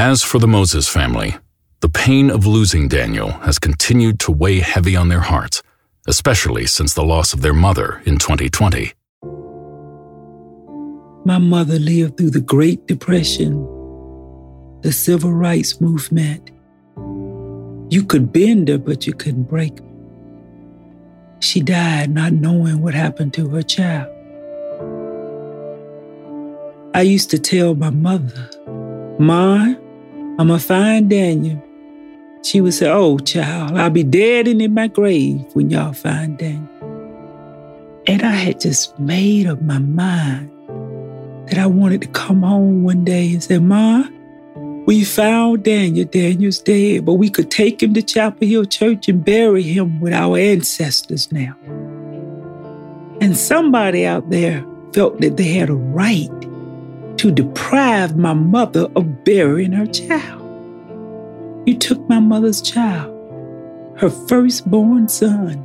As 0.00 0.22
for 0.22 0.38
the 0.38 0.46
Moses 0.46 0.86
family, 0.86 1.34
the 1.80 1.88
pain 1.88 2.30
of 2.30 2.46
losing 2.46 2.86
Daniel 2.86 3.32
has 3.42 3.58
continued 3.58 4.20
to 4.20 4.30
weigh 4.30 4.60
heavy 4.60 4.94
on 4.94 5.08
their 5.08 5.22
hearts, 5.22 5.60
especially 6.06 6.66
since 6.66 6.94
the 6.94 7.02
loss 7.02 7.32
of 7.32 7.42
their 7.42 7.52
mother 7.52 8.00
in 8.04 8.16
2020. 8.16 8.92
My 11.24 11.38
mother 11.38 11.80
lived 11.80 12.16
through 12.16 12.30
the 12.30 12.40
Great 12.40 12.86
Depression, 12.86 13.54
the 14.82 14.92
Civil 14.92 15.32
Rights 15.32 15.80
Movement. 15.80 16.52
You 17.92 18.04
could 18.04 18.32
bend 18.32 18.68
her, 18.68 18.78
but 18.78 19.04
you 19.04 19.14
couldn't 19.14 19.48
break 19.50 19.80
her. 19.80 19.84
She 21.40 21.60
died 21.60 22.14
not 22.14 22.34
knowing 22.34 22.82
what 22.82 22.94
happened 22.94 23.34
to 23.34 23.48
her 23.48 23.62
child. 23.62 24.14
I 26.94 27.02
used 27.02 27.30
to 27.30 27.38
tell 27.40 27.74
my 27.74 27.90
mother, 27.90 28.48
Ma, 29.18 29.74
I'm 30.38 30.46
going 30.46 30.60
to 30.60 30.64
find 30.64 31.10
Daniel. 31.10 31.60
She 32.44 32.60
would 32.60 32.74
say, 32.74 32.88
Oh, 32.88 33.18
child, 33.18 33.76
I'll 33.76 33.90
be 33.90 34.04
dead 34.04 34.46
and 34.46 34.62
in 34.62 34.72
my 34.72 34.86
grave 34.86 35.44
when 35.54 35.68
y'all 35.68 35.92
find 35.92 36.38
Daniel. 36.38 36.68
And 38.06 38.22
I 38.22 38.30
had 38.30 38.60
just 38.60 38.96
made 39.00 39.48
up 39.48 39.60
my 39.60 39.78
mind 39.78 40.50
that 41.48 41.58
I 41.58 41.66
wanted 41.66 42.02
to 42.02 42.08
come 42.08 42.42
home 42.42 42.84
one 42.84 43.04
day 43.04 43.32
and 43.32 43.42
say, 43.42 43.58
Ma, 43.58 44.04
we 44.86 45.04
found 45.04 45.64
Daniel. 45.64 46.06
Daniel's 46.06 46.60
dead, 46.60 47.04
but 47.04 47.14
we 47.14 47.28
could 47.28 47.50
take 47.50 47.82
him 47.82 47.92
to 47.94 48.02
Chapel 48.02 48.46
Hill 48.46 48.64
Church 48.64 49.08
and 49.08 49.24
bury 49.24 49.62
him 49.62 50.00
with 50.00 50.12
our 50.12 50.38
ancestors 50.38 51.32
now. 51.32 51.56
And 53.20 53.36
somebody 53.36 54.06
out 54.06 54.30
there 54.30 54.64
felt 54.94 55.20
that 55.20 55.36
they 55.36 55.48
had 55.52 55.68
a 55.68 55.74
right 55.74 56.30
to 57.18 57.30
deprive 57.30 58.16
my 58.16 58.32
mother 58.32 58.88
of 58.96 59.24
burying 59.24 59.72
her 59.72 59.86
child. 59.86 60.44
You 61.66 61.76
took 61.76 62.08
my 62.08 62.20
mother's 62.20 62.62
child, 62.62 63.14
her 63.98 64.08
firstborn 64.08 65.08
son. 65.08 65.64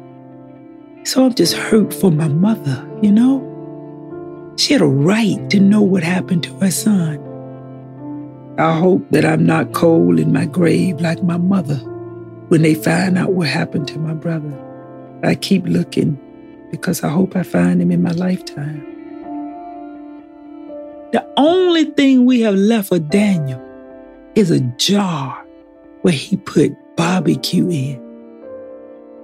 So 1.05 1.25
I'm 1.25 1.33
just 1.33 1.53
hurt 1.53 1.93
for 1.93 2.11
my 2.11 2.27
mother, 2.27 2.87
you 3.01 3.11
know? 3.11 3.49
She 4.57 4.73
had 4.73 4.81
a 4.81 4.87
right 4.87 5.49
to 5.51 5.59
know 5.59 5.81
what 5.81 6.03
happened 6.03 6.43
to 6.43 6.53
her 6.59 6.71
son. 6.71 7.19
I 8.57 8.77
hope 8.77 9.09
that 9.11 9.25
I'm 9.25 9.45
not 9.45 9.73
cold 9.73 10.19
in 10.19 10.31
my 10.33 10.45
grave 10.45 11.01
like 11.01 11.23
my 11.23 11.37
mother 11.37 11.77
when 12.49 12.61
they 12.61 12.75
find 12.75 13.17
out 13.17 13.33
what 13.33 13.47
happened 13.47 13.87
to 13.89 13.99
my 13.99 14.13
brother. 14.13 14.53
I 15.23 15.35
keep 15.35 15.65
looking 15.65 16.19
because 16.71 17.03
I 17.03 17.09
hope 17.09 17.35
I 17.35 17.43
find 17.43 17.81
him 17.81 17.91
in 17.91 18.01
my 18.01 18.11
lifetime. 18.11 18.92
The 21.13 21.23
only 21.37 21.85
thing 21.85 22.25
we 22.25 22.41
have 22.41 22.55
left 22.55 22.89
for 22.89 22.97
Daniel 22.97 23.61
is 24.33 24.49
a 24.49 24.61
jar 24.77 25.45
where 26.01 26.13
he 26.13 26.37
put 26.37 26.73
barbecue 26.97 27.69
in 27.69 28.01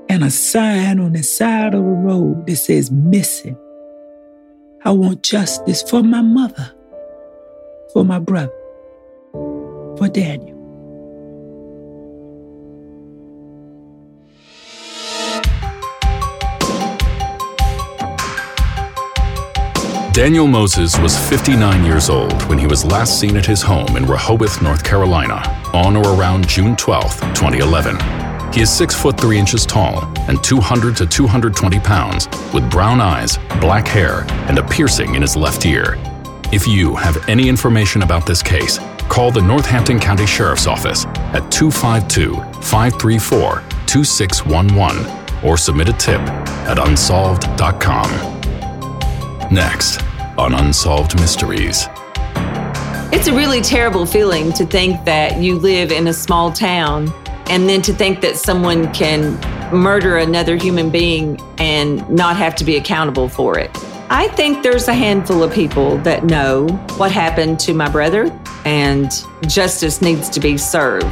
and 0.07 0.23
a 0.23 0.29
sign 0.29 0.99
on 0.99 1.13
the 1.13 1.23
side 1.23 1.73
of 1.73 1.83
the 1.83 1.89
road 1.89 2.45
that 2.45 2.57
says 2.57 2.91
missing. 2.91 3.57
I 4.85 4.91
want 4.91 5.23
justice 5.23 5.81
for 5.81 6.03
my 6.03 6.21
mother, 6.21 6.71
for 7.91 8.05
my 8.05 8.19
brother, 8.19 8.53
for 9.31 10.09
Daniel. 10.13 10.58
Daniel 20.19 20.47
Moses 20.47 20.99
was 20.99 21.17
59 21.29 21.85
years 21.85 22.09
old 22.09 22.43
when 22.49 22.59
he 22.59 22.67
was 22.67 22.83
last 22.83 23.21
seen 23.21 23.37
at 23.37 23.45
his 23.45 23.61
home 23.61 23.95
in 23.95 24.05
Rehoboth, 24.05 24.61
North 24.61 24.83
Carolina, 24.83 25.35
on 25.73 25.95
or 25.95 26.05
around 26.13 26.45
June 26.45 26.75
12, 26.75 27.21
2011. 27.33 27.97
He 28.51 28.59
is 28.59 28.69
6 28.69 28.93
foot 28.95 29.17
3 29.17 29.39
inches 29.39 29.65
tall 29.65 30.03
and 30.27 30.43
200 30.43 30.97
to 30.97 31.05
220 31.05 31.79
pounds, 31.79 32.27
with 32.53 32.69
brown 32.69 32.99
eyes, 32.99 33.37
black 33.61 33.87
hair, 33.87 34.25
and 34.49 34.59
a 34.59 34.67
piercing 34.67 35.15
in 35.15 35.21
his 35.21 35.37
left 35.37 35.65
ear. 35.65 35.95
If 36.51 36.67
you 36.67 36.95
have 36.95 37.29
any 37.29 37.47
information 37.47 38.01
about 38.01 38.25
this 38.25 38.43
case, 38.43 38.77
call 39.07 39.31
the 39.31 39.41
Northampton 39.41 40.01
County 40.01 40.25
Sheriff's 40.25 40.67
Office 40.67 41.05
at 41.31 41.49
252 41.49 42.35
534 42.61 43.63
2611 43.85 45.45
or 45.45 45.55
submit 45.55 45.87
a 45.87 45.93
tip 45.93 46.19
at 46.67 46.77
unsolved.com. 46.77 48.35
Next 49.49 50.08
on 50.39 50.53
Unsolved 50.53 51.19
Mysteries. 51.19 51.89
It's 53.11 53.27
a 53.27 53.33
really 53.33 53.59
terrible 53.59 54.05
feeling 54.05 54.53
to 54.53 54.65
think 54.65 55.03
that 55.03 55.41
you 55.41 55.59
live 55.59 55.91
in 55.91 56.07
a 56.07 56.13
small 56.13 56.49
town 56.53 57.13
and 57.49 57.67
then 57.67 57.81
to 57.81 57.93
think 57.93 58.21
that 58.21 58.37
someone 58.37 58.91
can 58.93 59.37
murder 59.75 60.17
another 60.17 60.55
human 60.55 60.89
being 60.89 61.41
and 61.57 62.09
not 62.09 62.37
have 62.37 62.55
to 62.55 62.63
be 62.63 62.77
accountable 62.77 63.27
for 63.27 63.59
it. 63.59 63.69
I 64.09 64.29
think 64.29 64.63
there's 64.63 64.87
a 64.87 64.93
handful 64.93 65.43
of 65.43 65.51
people 65.51 65.97
that 65.99 66.23
know 66.23 66.67
what 66.95 67.11
happened 67.11 67.59
to 67.61 67.73
my 67.73 67.89
brother 67.89 68.31
and 68.63 69.11
justice 69.45 70.01
needs 70.01 70.29
to 70.29 70.39
be 70.39 70.57
served. 70.57 71.05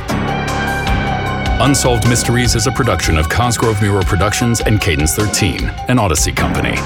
Unsolved 1.59 2.07
Mysteries 2.07 2.55
is 2.55 2.65
a 2.67 2.71
production 2.71 3.17
of 3.17 3.27
Cosgrove 3.27 3.81
Meurer 3.81 4.03
Productions 4.03 4.61
and 4.61 4.79
Cadence 4.79 5.15
13, 5.15 5.65
an 5.89 5.99
Odyssey 5.99 6.31
company. 6.31 6.77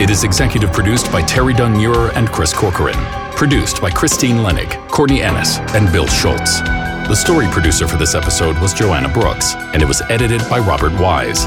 It 0.00 0.08
is 0.08 0.24
executive 0.24 0.72
produced 0.72 1.12
by 1.12 1.20
Terry 1.20 1.52
Dunn 1.52 1.74
Meurer 1.74 2.10
and 2.14 2.26
Chris 2.26 2.54
Corcoran. 2.54 2.96
Produced 3.36 3.82
by 3.82 3.90
Christine 3.90 4.36
Lenig, 4.36 4.88
Courtney 4.88 5.20
Ennis, 5.20 5.58
and 5.74 5.92
Bill 5.92 6.06
Schultz. 6.06 6.60
The 6.60 7.14
story 7.14 7.46
producer 7.48 7.86
for 7.86 7.98
this 7.98 8.14
episode 8.14 8.58
was 8.60 8.72
Joanna 8.72 9.10
Brooks, 9.10 9.54
and 9.74 9.82
it 9.82 9.84
was 9.84 10.00
edited 10.08 10.40
by 10.48 10.58
Robert 10.58 10.98
Wise. 10.98 11.44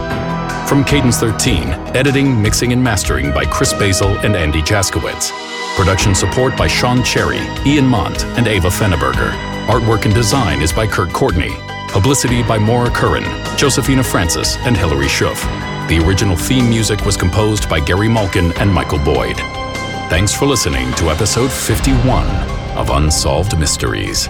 From 0.69 0.83
Cadence 0.83 1.17
13, 1.17 1.67
editing, 1.95 2.39
mixing, 2.39 2.73
and 2.73 2.83
mastering 2.83 3.31
by 3.33 3.43
Chris 3.43 3.73
Basil 3.73 4.09
and 4.19 4.35
Andy 4.35 4.61
Jaskowitz. 4.61 5.31
Production 5.75 6.13
support 6.13 6.55
by 6.55 6.67
Sean 6.67 7.03
Cherry, 7.03 7.41
Ian 7.65 7.87
Mont, 7.87 8.23
and 8.37 8.47
Ava 8.47 8.69
Fenneberger. 8.69 9.31
Artwork 9.65 10.05
and 10.05 10.13
design 10.13 10.61
is 10.61 10.71
by 10.71 10.85
Kurt 10.85 11.11
Courtney. 11.11 11.55
Publicity 11.87 12.43
by 12.43 12.59
Maura 12.59 12.91
Curran, 12.91 13.23
Josephina 13.57 14.03
Francis, 14.03 14.57
and 14.57 14.77
Hilary 14.77 15.07
Schuff. 15.07 15.72
The 15.89 15.99
original 15.99 16.37
theme 16.37 16.69
music 16.69 17.05
was 17.05 17.17
composed 17.17 17.69
by 17.69 17.81
Gary 17.81 18.07
Malkin 18.07 18.53
and 18.53 18.73
Michael 18.73 18.99
Boyd. 18.99 19.35
Thanks 20.09 20.33
for 20.33 20.45
listening 20.45 20.91
to 20.93 21.09
episode 21.09 21.51
51 21.51 22.25
of 22.77 22.89
Unsolved 22.89 23.59
Mysteries. 23.59 24.29